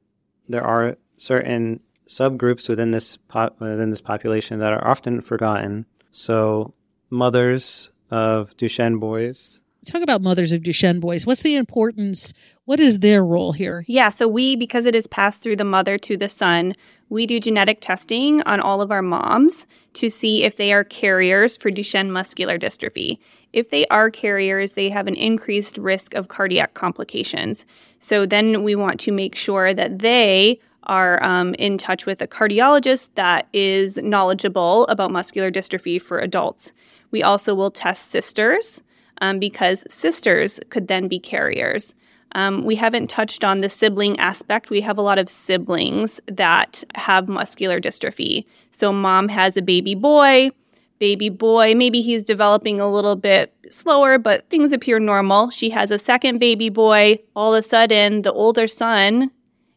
there 0.48 0.64
are 0.64 0.96
certain 1.16 1.78
subgroups 2.08 2.68
within 2.68 2.90
this 2.90 3.16
within 3.60 3.90
this 3.90 4.00
population 4.00 4.58
that 4.58 4.72
are 4.72 4.86
often 4.86 5.20
forgotten. 5.20 5.86
So 6.10 6.74
mothers 7.10 7.92
of 8.10 8.56
Duchenne 8.56 8.98
boys. 8.98 9.60
Talk 9.86 10.02
about 10.02 10.20
mothers 10.20 10.52
of 10.52 10.62
Duchenne 10.62 11.00
boys. 11.00 11.24
What's 11.24 11.42
the 11.42 11.54
importance? 11.54 12.34
What 12.64 12.80
is 12.80 12.98
their 12.98 13.24
role 13.24 13.52
here? 13.52 13.84
Yeah, 13.88 14.10
so 14.10 14.28
we, 14.28 14.54
because 14.54 14.84
it 14.86 14.94
is 14.94 15.06
passed 15.06 15.42
through 15.42 15.56
the 15.56 15.64
mother 15.64 15.98
to 15.98 16.16
the 16.16 16.28
son, 16.28 16.74
we 17.12 17.26
do 17.26 17.38
genetic 17.38 17.82
testing 17.82 18.40
on 18.44 18.58
all 18.58 18.80
of 18.80 18.90
our 18.90 19.02
moms 19.02 19.66
to 19.92 20.08
see 20.08 20.44
if 20.44 20.56
they 20.56 20.72
are 20.72 20.82
carriers 20.82 21.58
for 21.58 21.70
Duchenne 21.70 22.08
muscular 22.08 22.58
dystrophy. 22.58 23.18
If 23.52 23.68
they 23.68 23.84
are 23.88 24.10
carriers, 24.10 24.72
they 24.72 24.88
have 24.88 25.06
an 25.06 25.16
increased 25.16 25.76
risk 25.76 26.14
of 26.14 26.28
cardiac 26.28 26.72
complications. 26.72 27.66
So 27.98 28.24
then 28.24 28.62
we 28.62 28.74
want 28.74 28.98
to 29.00 29.12
make 29.12 29.36
sure 29.36 29.74
that 29.74 29.98
they 29.98 30.58
are 30.84 31.22
um, 31.22 31.52
in 31.58 31.76
touch 31.76 32.06
with 32.06 32.22
a 32.22 32.26
cardiologist 32.26 33.10
that 33.16 33.46
is 33.52 33.98
knowledgeable 33.98 34.86
about 34.86 35.10
muscular 35.10 35.50
dystrophy 35.50 36.00
for 36.00 36.18
adults. 36.18 36.72
We 37.10 37.22
also 37.22 37.54
will 37.54 37.70
test 37.70 38.10
sisters 38.10 38.82
um, 39.20 39.38
because 39.38 39.84
sisters 39.92 40.58
could 40.70 40.88
then 40.88 41.08
be 41.08 41.18
carriers. 41.18 41.94
Um, 42.34 42.64
we 42.64 42.76
haven't 42.76 43.08
touched 43.08 43.44
on 43.44 43.60
the 43.60 43.68
sibling 43.68 44.18
aspect. 44.18 44.70
We 44.70 44.80
have 44.80 44.98
a 44.98 45.02
lot 45.02 45.18
of 45.18 45.28
siblings 45.28 46.20
that 46.26 46.82
have 46.94 47.28
muscular 47.28 47.80
dystrophy. 47.80 48.46
So, 48.70 48.92
mom 48.92 49.28
has 49.28 49.56
a 49.56 49.62
baby 49.62 49.94
boy, 49.94 50.50
baby 50.98 51.28
boy, 51.28 51.74
maybe 51.74 52.00
he's 52.00 52.22
developing 52.22 52.78
a 52.78 52.88
little 52.88 53.16
bit 53.16 53.52
slower, 53.68 54.18
but 54.18 54.48
things 54.50 54.72
appear 54.72 55.00
normal. 55.00 55.50
She 55.50 55.68
has 55.70 55.90
a 55.90 55.98
second 55.98 56.38
baby 56.38 56.68
boy. 56.68 57.18
All 57.34 57.54
of 57.54 57.58
a 57.58 57.62
sudden, 57.62 58.22
the 58.22 58.32
older 58.32 58.68
son 58.68 59.30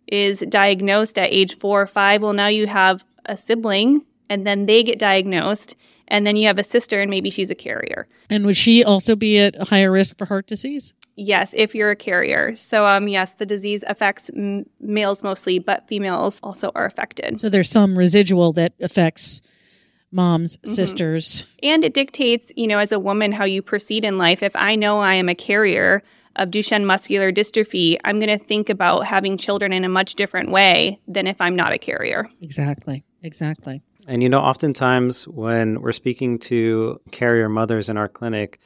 is 0.06 0.42
diagnosed 0.50 1.18
at 1.18 1.32
age 1.32 1.58
four 1.58 1.82
or 1.82 1.88
five. 1.88 2.22
Well, 2.22 2.34
now 2.34 2.46
you 2.46 2.68
have 2.68 3.04
a 3.26 3.36
sibling, 3.36 4.06
and 4.30 4.46
then 4.46 4.68
they 4.68 4.84
get 4.84 5.00
diagnosed, 5.00 5.76
and 6.08 6.26
then 6.26 6.36
you 6.36 6.48
have 6.48 6.60
a 6.60 6.64
sister, 6.64 7.02
and 7.02 7.10
maybe 7.10 7.30
she's 7.30 7.50
a 7.50 7.56
carrier. 7.56 8.08
And 8.30 8.46
would 8.46 8.58
she 8.58 8.84
also 8.84 9.16
be 9.16 9.40
at 9.40 9.70
higher 9.70 9.92
risk 9.92 10.18
for 10.18 10.26
heart 10.26 10.48
disease? 10.48 10.94
Yes, 11.16 11.54
if 11.56 11.74
you're 11.74 11.92
a 11.92 11.96
carrier. 11.96 12.56
So, 12.56 12.86
um, 12.86 13.08
yes, 13.08 13.36
the 13.36 13.46
disease 13.46 13.84
affects 13.88 14.30
m- 14.36 14.66
males 14.80 15.24
mostly, 15.24 15.60
but 15.60 15.88
females 15.88 16.40
also 16.44 16.72
are 16.76 16.86
affected. 16.86 17.40
So 17.40 17.50
there's 17.50 17.70
some 17.70 17.98
residual 17.98 18.52
that 18.54 18.74
affects 18.82 19.42
moms, 20.12 20.58
sisters. 20.64 21.46
And 21.64 21.84
it 21.84 21.94
dictates, 21.94 22.52
you 22.56 22.68
know, 22.68 22.80
as 22.80 22.92
a 22.92 23.00
woman, 23.00 23.32
how 23.32 23.46
you 23.46 23.62
proceed 23.62 24.06
in 24.06 24.18
life. 24.18 24.44
If 24.44 24.56
I 24.56 24.76
know 24.76 25.00
I 25.00 25.16
am 25.16 25.30
a 25.30 25.36
carrier 25.36 26.04
of 26.36 26.50
Duchenne 26.50 26.86
muscular 26.86 27.32
dystrophy, 27.32 27.98
I'm 28.04 28.20
going 28.20 28.38
to 28.38 28.44
think 28.44 28.70
about 28.70 29.06
having 29.06 29.38
children 29.38 29.72
in 29.72 29.86
a 29.86 29.90
much 29.90 30.16
different 30.16 30.52
way 30.52 31.00
than 31.08 31.28
if 31.28 31.40
I'm 31.40 31.56
not 31.56 31.72
a 31.72 31.78
carrier. 31.78 32.30
Exactly. 32.42 33.04
Exactly. 33.24 33.82
And 34.08 34.22
you 34.22 34.30
know, 34.30 34.40
oftentimes 34.40 35.28
when 35.28 35.82
we're 35.82 35.92
speaking 35.92 36.38
to 36.40 37.00
carrier 37.12 37.50
mothers 37.50 37.90
in 37.90 37.98
our 37.98 38.08
clinic, 38.08 38.60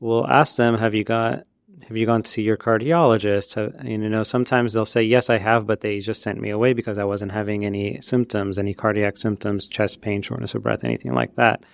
we'll 0.00 0.26
ask 0.26 0.56
them, 0.56 0.76
"Have 0.78 0.94
you 0.94 1.04
got? 1.04 1.44
Have 1.88 1.96
you 1.96 2.06
gone 2.06 2.22
to 2.22 2.30
see 2.30 2.42
your 2.42 2.56
cardiologist?" 2.56 3.56
And, 3.56 4.02
you 4.02 4.08
know, 4.08 4.22
sometimes 4.22 4.72
they'll 4.72 4.86
say, 4.86 5.02
"Yes, 5.02 5.28
I 5.28 5.38
have," 5.38 5.66
but 5.66 5.80
they 5.80 6.00
just 6.00 6.22
sent 6.22 6.40
me 6.40 6.48
away 6.50 6.72
because 6.72 6.96
I 6.96 7.04
wasn't 7.04 7.32
having 7.32 7.64
any 7.66 8.00
symptoms, 8.00 8.58
any 8.58 8.72
cardiac 8.72 9.18
symptoms, 9.18 9.66
chest 9.66 10.00
pain, 10.00 10.22
shortness 10.22 10.54
of 10.54 10.62
breath, 10.62 10.84
anything 10.84 11.12
like 11.12 11.34
that. 11.34 11.64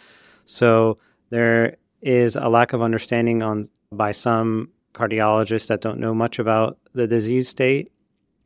So 0.44 0.96
there 1.30 1.76
is 2.02 2.36
a 2.36 2.48
lack 2.48 2.72
of 2.72 2.82
understanding 2.82 3.42
on 3.42 3.68
by 3.92 4.12
some 4.12 4.70
cardiologists 4.94 5.68
that 5.68 5.80
don't 5.80 6.00
know 6.00 6.14
much 6.14 6.38
about 6.38 6.78
the 6.94 7.06
disease 7.06 7.48
state, 7.48 7.90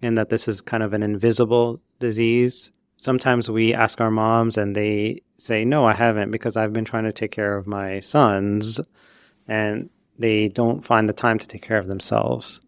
and 0.02 0.18
that 0.18 0.28
this 0.28 0.48
is 0.48 0.60
kind 0.60 0.82
of 0.82 0.92
an 0.92 1.02
invisible 1.02 1.80
disease 1.98 2.72
sometimes 3.02 3.50
we 3.50 3.74
ask 3.74 4.00
our 4.00 4.12
moms 4.12 4.56
and 4.56 4.76
they 4.76 5.22
say, 5.36 5.64
No, 5.64 5.84
I 5.84 5.92
haven't 5.92 6.30
because 6.30 6.56
I've 6.56 6.72
been 6.72 6.84
trying 6.84 7.04
to 7.04 7.12
take 7.12 7.32
care 7.32 7.56
of 7.56 7.66
my 7.66 8.00
sons. 8.00 8.80
And 9.48 9.90
they 10.18 10.48
don't 10.48 10.84
find 10.84 11.08
the 11.08 11.12
time 11.12 11.38
to 11.40 11.48
take 11.48 11.62
care 11.62 11.78
of 11.78 11.88
themselves. 11.88 12.62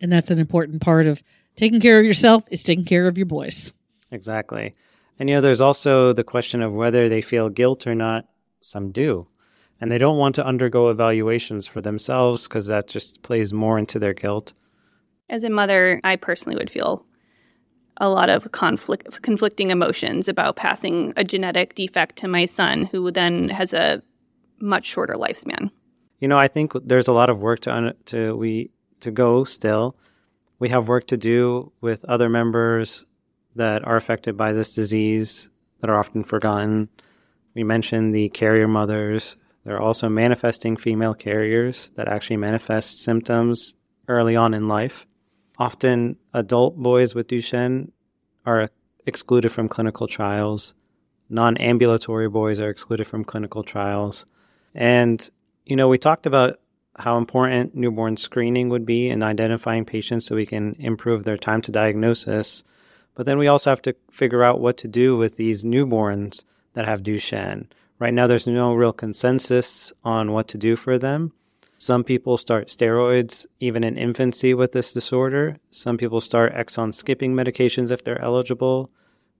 And 0.00 0.12
that's 0.12 0.30
an 0.30 0.38
important 0.38 0.82
part 0.82 1.08
of 1.08 1.22
taking 1.56 1.80
care 1.80 1.98
of 1.98 2.06
yourself 2.06 2.44
is 2.50 2.62
taking 2.62 2.84
care 2.84 3.08
of 3.08 3.18
your 3.18 3.26
boys. 3.26 3.74
Exactly. 4.12 4.76
And, 5.18 5.28
you 5.28 5.34
know, 5.34 5.40
there's 5.40 5.60
also 5.60 6.12
the 6.12 6.22
question 6.22 6.62
of 6.62 6.72
whether 6.72 7.08
they 7.08 7.22
feel 7.22 7.48
guilt 7.48 7.86
or 7.86 7.94
not. 7.94 8.28
Some 8.60 8.92
do. 8.92 9.26
And 9.80 9.90
they 9.90 9.98
don't 9.98 10.18
want 10.18 10.36
to 10.36 10.46
undergo 10.46 10.90
evaluations 10.90 11.66
for 11.66 11.80
themselves 11.80 12.46
because 12.46 12.66
that 12.68 12.86
just 12.86 13.22
plays 13.22 13.52
more 13.52 13.78
into 13.78 13.98
their 13.98 14.14
guilt. 14.14 14.52
As 15.28 15.42
a 15.42 15.50
mother, 15.50 16.00
I 16.04 16.16
personally 16.16 16.56
would 16.56 16.70
feel 16.70 17.04
a 17.98 18.08
lot 18.08 18.28
of 18.28 18.50
conflict, 18.52 19.22
conflicting 19.22 19.70
emotions 19.70 20.28
about 20.28 20.56
passing 20.56 21.12
a 21.16 21.24
genetic 21.24 21.74
defect 21.74 22.16
to 22.16 22.28
my 22.28 22.46
son, 22.46 22.86
who 22.86 23.10
then 23.10 23.48
has 23.48 23.72
a 23.72 24.02
much 24.60 24.84
shorter 24.84 25.14
lifespan. 25.14 25.70
You 26.20 26.28
know, 26.28 26.38
I 26.38 26.48
think 26.48 26.72
there's 26.84 27.08
a 27.08 27.12
lot 27.12 27.30
of 27.30 27.40
work 27.40 27.60
to 27.60 27.74
un- 27.74 27.94
to 28.06 28.36
we 28.36 28.70
to 29.00 29.10
go 29.10 29.44
still. 29.44 29.96
We 30.58 30.70
have 30.70 30.88
work 30.88 31.06
to 31.08 31.16
do 31.16 31.72
with 31.80 32.04
other 32.06 32.28
members 32.28 33.04
that 33.56 33.86
are 33.86 33.96
affected 33.96 34.36
by 34.36 34.52
this 34.52 34.74
disease 34.74 35.50
that 35.80 35.90
are 35.90 35.98
often 35.98 36.24
forgotten. 36.24 36.88
We 37.54 37.64
mentioned 37.64 38.14
the 38.14 38.28
carrier 38.30 38.66
mothers. 38.66 39.36
There 39.64 39.76
are 39.76 39.82
also 39.82 40.08
manifesting 40.08 40.76
female 40.76 41.14
carriers 41.14 41.90
that 41.96 42.08
actually 42.08 42.36
manifest 42.36 43.02
symptoms 43.02 43.74
early 44.08 44.36
on 44.36 44.54
in 44.54 44.68
life. 44.68 45.06
Often, 45.58 46.16
adult 46.34 46.76
boys 46.76 47.14
with 47.14 47.28
Duchenne 47.28 47.90
are 48.44 48.70
excluded 49.06 49.50
from 49.50 49.68
clinical 49.68 50.06
trials. 50.06 50.74
Non 51.28 51.56
ambulatory 51.56 52.28
boys 52.28 52.60
are 52.60 52.68
excluded 52.68 53.06
from 53.06 53.24
clinical 53.24 53.62
trials. 53.62 54.26
And, 54.74 55.28
you 55.64 55.74
know, 55.74 55.88
we 55.88 55.98
talked 55.98 56.26
about 56.26 56.60
how 56.98 57.18
important 57.18 57.74
newborn 57.74 58.16
screening 58.16 58.68
would 58.68 58.86
be 58.86 59.08
in 59.08 59.22
identifying 59.22 59.84
patients 59.84 60.26
so 60.26 60.36
we 60.36 60.46
can 60.46 60.76
improve 60.78 61.24
their 61.24 61.36
time 61.36 61.62
to 61.62 61.72
diagnosis. 61.72 62.62
But 63.14 63.26
then 63.26 63.38
we 63.38 63.48
also 63.48 63.70
have 63.70 63.82
to 63.82 63.96
figure 64.10 64.44
out 64.44 64.60
what 64.60 64.76
to 64.78 64.88
do 64.88 65.16
with 65.16 65.36
these 65.36 65.64
newborns 65.64 66.44
that 66.74 66.86
have 66.86 67.02
Duchenne. 67.02 67.66
Right 67.98 68.12
now, 68.12 68.26
there's 68.26 68.46
no 68.46 68.74
real 68.74 68.92
consensus 68.92 69.92
on 70.04 70.32
what 70.32 70.48
to 70.48 70.58
do 70.58 70.76
for 70.76 70.98
them. 70.98 71.32
Some 71.78 72.04
people 72.04 72.38
start 72.38 72.68
steroids 72.68 73.46
even 73.60 73.84
in 73.84 73.98
infancy 73.98 74.54
with 74.54 74.72
this 74.72 74.92
disorder. 74.92 75.58
Some 75.70 75.98
people 75.98 76.20
start 76.20 76.54
exon 76.54 76.94
skipping 76.94 77.34
medications 77.34 77.90
if 77.90 78.02
they're 78.02 78.20
eligible, 78.20 78.90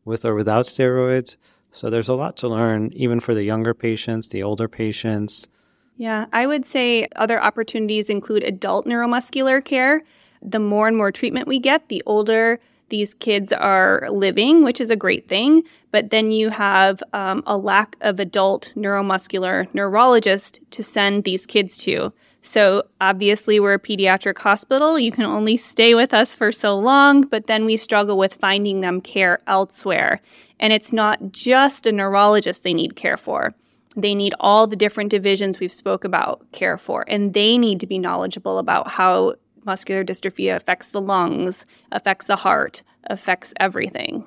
with 0.04 0.24
or 0.24 0.34
without 0.34 0.64
steroids. 0.64 1.36
So 1.72 1.90
there's 1.90 2.08
a 2.08 2.14
lot 2.14 2.36
to 2.38 2.48
learn, 2.48 2.92
even 2.94 3.20
for 3.20 3.34
the 3.34 3.42
younger 3.42 3.74
patients, 3.74 4.28
the 4.28 4.42
older 4.42 4.68
patients. 4.68 5.48
Yeah, 5.96 6.26
I 6.32 6.46
would 6.46 6.66
say 6.66 7.08
other 7.16 7.42
opportunities 7.42 8.10
include 8.10 8.44
adult 8.44 8.86
neuromuscular 8.86 9.64
care. 9.64 10.02
The 10.42 10.58
more 10.58 10.88
and 10.88 10.96
more 10.96 11.10
treatment 11.10 11.48
we 11.48 11.58
get, 11.58 11.88
the 11.88 12.02
older 12.06 12.60
these 12.88 13.14
kids 13.14 13.52
are 13.52 14.06
living, 14.10 14.62
which 14.62 14.80
is 14.80 14.90
a 14.90 14.96
great 14.96 15.28
thing. 15.28 15.62
But 15.90 16.10
then 16.10 16.30
you 16.30 16.50
have 16.50 17.02
um, 17.12 17.42
a 17.46 17.56
lack 17.56 17.96
of 18.00 18.20
adult 18.20 18.72
neuromuscular 18.76 19.66
neurologist 19.74 20.60
to 20.70 20.82
send 20.82 21.24
these 21.24 21.46
kids 21.46 21.78
to. 21.78 22.12
So 22.46 22.84
obviously, 23.00 23.58
we're 23.58 23.74
a 23.74 23.78
pediatric 23.78 24.38
hospital. 24.38 25.00
You 25.00 25.10
can 25.10 25.24
only 25.24 25.56
stay 25.56 25.96
with 25.96 26.14
us 26.14 26.32
for 26.32 26.52
so 26.52 26.78
long, 26.78 27.22
but 27.22 27.48
then 27.48 27.64
we 27.64 27.76
struggle 27.76 28.16
with 28.16 28.34
finding 28.34 28.82
them 28.82 29.00
care 29.00 29.40
elsewhere. 29.48 30.22
And 30.60 30.72
it's 30.72 30.92
not 30.92 31.32
just 31.32 31.88
a 31.88 31.92
neurologist 31.92 32.62
they 32.62 32.72
need 32.72 32.94
care 32.94 33.16
for. 33.16 33.52
They 33.96 34.14
need 34.14 34.32
all 34.38 34.68
the 34.68 34.76
different 34.76 35.10
divisions 35.10 35.58
we've 35.58 35.72
spoke 35.72 36.04
about 36.04 36.46
care 36.52 36.78
for, 36.78 37.04
and 37.08 37.34
they 37.34 37.58
need 37.58 37.80
to 37.80 37.86
be 37.86 37.98
knowledgeable 37.98 38.58
about 38.58 38.88
how 38.88 39.34
muscular 39.64 40.04
dystrophy 40.04 40.54
affects 40.54 40.90
the 40.90 41.00
lungs, 41.00 41.66
affects 41.90 42.26
the 42.26 42.36
heart, 42.36 42.84
affects 43.10 43.54
everything. 43.58 44.24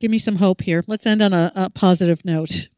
Give 0.00 0.10
me 0.10 0.18
some 0.18 0.36
hope 0.36 0.62
here. 0.62 0.84
Let's 0.86 1.04
end 1.04 1.20
on 1.20 1.34
a, 1.34 1.52
a 1.54 1.68
positive 1.68 2.24
note. 2.24 2.68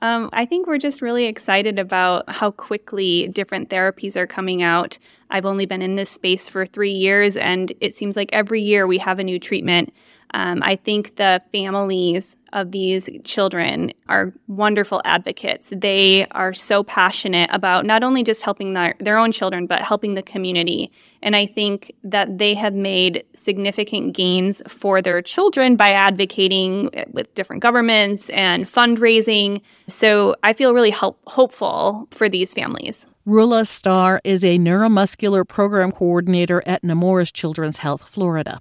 Um, 0.00 0.30
I 0.32 0.44
think 0.44 0.66
we're 0.66 0.78
just 0.78 1.02
really 1.02 1.24
excited 1.24 1.78
about 1.78 2.30
how 2.30 2.52
quickly 2.52 3.28
different 3.28 3.68
therapies 3.68 4.16
are 4.16 4.26
coming 4.26 4.62
out. 4.62 4.98
I've 5.30 5.46
only 5.46 5.66
been 5.66 5.82
in 5.82 5.96
this 5.96 6.10
space 6.10 6.48
for 6.48 6.64
three 6.64 6.92
years, 6.92 7.36
and 7.36 7.72
it 7.80 7.96
seems 7.96 8.16
like 8.16 8.30
every 8.32 8.62
year 8.62 8.86
we 8.86 8.98
have 8.98 9.18
a 9.18 9.24
new 9.24 9.40
treatment. 9.40 9.92
Um, 10.34 10.62
I 10.62 10.76
think 10.76 11.16
the 11.16 11.42
families 11.52 12.36
of 12.52 12.72
these 12.72 13.08
children 13.24 13.92
are 14.08 14.32
wonderful 14.46 15.02
advocates. 15.04 15.72
They 15.74 16.26
are 16.30 16.54
so 16.54 16.82
passionate 16.82 17.50
about 17.52 17.84
not 17.84 18.02
only 18.02 18.22
just 18.22 18.42
helping 18.42 18.74
their, 18.74 18.94
their 19.00 19.18
own 19.18 19.32
children, 19.32 19.66
but 19.66 19.82
helping 19.82 20.14
the 20.14 20.22
community. 20.22 20.90
And 21.22 21.34
I 21.36 21.46
think 21.46 21.92
that 22.04 22.38
they 22.38 22.54
have 22.54 22.74
made 22.74 23.24
significant 23.34 24.14
gains 24.14 24.62
for 24.66 25.02
their 25.02 25.20
children 25.20 25.76
by 25.76 25.92
advocating 25.92 26.90
with 27.10 27.34
different 27.34 27.62
governments 27.62 28.30
and 28.30 28.64
fundraising. 28.64 29.60
So 29.88 30.36
I 30.42 30.52
feel 30.52 30.72
really 30.72 30.90
help- 30.90 31.20
hopeful 31.26 32.08
for 32.10 32.28
these 32.28 32.54
families. 32.54 33.06
Rulla 33.28 33.66
Starr 33.66 34.22
is 34.24 34.42
a 34.42 34.56
neuromuscular 34.56 35.46
program 35.46 35.92
coordinator 35.92 36.62
at 36.64 36.82
Nemours 36.82 37.30
Children's 37.30 37.76
Health, 37.76 38.02
Florida. 38.04 38.58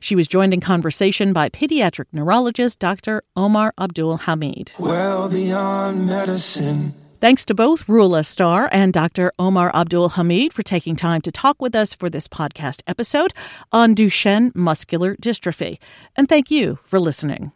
She 0.00 0.16
was 0.16 0.26
joined 0.26 0.52
in 0.52 0.60
conversation 0.60 1.32
by 1.32 1.48
pediatric 1.50 2.06
neurologist 2.10 2.80
Dr. 2.80 3.22
Omer 3.36 3.72
Abdul 3.78 4.16
Hamid. 4.16 4.72
Well 4.76 5.28
beyond 5.28 6.04
medicine. 6.08 6.94
Thanks 7.20 7.44
to 7.44 7.54
both 7.54 7.88
Rulla 7.88 8.24
Starr 8.24 8.68
and 8.72 8.92
Dr. 8.92 9.30
Omer 9.38 9.70
Abdul 9.72 10.08
Hamid 10.08 10.52
for 10.52 10.64
taking 10.64 10.96
time 10.96 11.20
to 11.20 11.30
talk 11.30 11.62
with 11.62 11.76
us 11.76 11.94
for 11.94 12.10
this 12.10 12.26
podcast 12.26 12.82
episode 12.88 13.32
on 13.70 13.94
Duchenne 13.94 14.52
muscular 14.52 15.14
dystrophy. 15.14 15.78
And 16.16 16.28
thank 16.28 16.50
you 16.50 16.80
for 16.82 16.98
listening. 16.98 17.52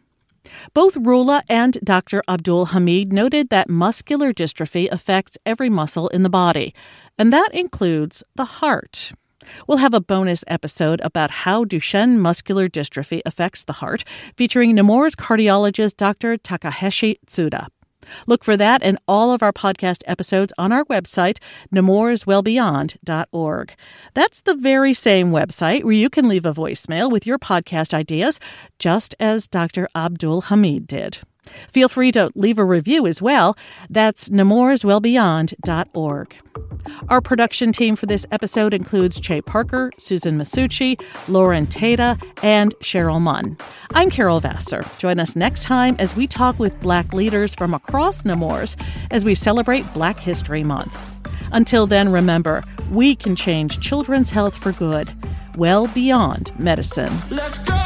Both 0.73 0.97
Rulla 0.97 1.43
and 1.49 1.77
Dr. 1.83 2.23
Abdul 2.27 2.67
Hamid 2.67 3.13
noted 3.13 3.49
that 3.49 3.69
muscular 3.69 4.33
dystrophy 4.33 4.89
affects 4.91 5.37
every 5.45 5.69
muscle 5.69 6.07
in 6.09 6.23
the 6.23 6.29
body, 6.29 6.73
and 7.17 7.31
that 7.31 7.49
includes 7.53 8.23
the 8.35 8.45
heart. 8.45 9.13
We'll 9.67 9.79
have 9.79 9.93
a 9.93 10.01
bonus 10.01 10.43
episode 10.47 11.01
about 11.03 11.31
how 11.31 11.65
Duchenne 11.65 12.17
muscular 12.17 12.69
dystrophy 12.69 13.21
affects 13.25 13.63
the 13.63 13.73
heart, 13.73 14.03
featuring 14.37 14.75
Nemours 14.75 15.15
cardiologist 15.15 15.97
Dr. 15.97 16.37
Takeshi 16.37 17.19
Tsuda. 17.27 17.67
Look 18.27 18.43
for 18.43 18.57
that 18.57 18.83
and 18.83 18.97
all 19.07 19.31
of 19.31 19.43
our 19.43 19.53
podcast 19.53 20.01
episodes 20.05 20.53
on 20.57 20.71
our 20.71 20.85
website, 20.85 21.37
nemourswellbeyond.org. 21.73 23.75
That's 24.13 24.41
the 24.41 24.55
very 24.55 24.93
same 24.93 25.31
website 25.31 25.83
where 25.83 25.93
you 25.93 26.09
can 26.09 26.29
leave 26.29 26.45
a 26.45 26.53
voicemail 26.53 27.11
with 27.11 27.27
your 27.27 27.39
podcast 27.39 27.93
ideas, 27.93 28.39
just 28.79 29.15
as 29.19 29.47
Dr. 29.47 29.87
Abdul 29.95 30.41
Hamid 30.41 30.87
did. 30.87 31.19
Feel 31.69 31.89
free 31.89 32.11
to 32.13 32.31
leave 32.35 32.57
a 32.57 32.65
review 32.65 33.05
as 33.07 33.21
well. 33.21 33.57
That's 33.89 34.29
nemourswellbeyond.org. 34.29 36.35
Our 37.09 37.21
production 37.21 37.71
team 37.71 37.95
for 37.95 38.05
this 38.05 38.25
episode 38.31 38.73
includes 38.73 39.19
Che 39.19 39.41
Parker, 39.41 39.91
Susan 39.97 40.37
Masucci, 40.37 41.01
Lauren 41.27 41.67
Tata, 41.67 42.17
and 42.41 42.73
Cheryl 42.79 43.21
Munn. 43.21 43.57
I'm 43.91 44.09
Carol 44.09 44.39
Vassar. 44.39 44.85
Join 44.97 45.19
us 45.19 45.35
next 45.35 45.63
time 45.63 45.95
as 45.99 46.15
we 46.15 46.27
talk 46.27 46.59
with 46.59 46.79
Black 46.81 47.13
leaders 47.13 47.55
from 47.55 47.73
across 47.73 48.25
Nemours 48.25 48.75
as 49.11 49.25
we 49.25 49.33
celebrate 49.33 49.91
Black 49.93 50.19
History 50.19 50.63
Month. 50.63 50.99
Until 51.51 51.87
then, 51.87 52.11
remember, 52.11 52.63
we 52.91 53.15
can 53.15 53.35
change 53.35 53.79
children's 53.79 54.31
health 54.31 54.55
for 54.55 54.71
good, 54.71 55.13
well 55.55 55.87
beyond 55.87 56.57
medicine. 56.59 57.13
Let's 57.29 57.59
go. 57.59 57.82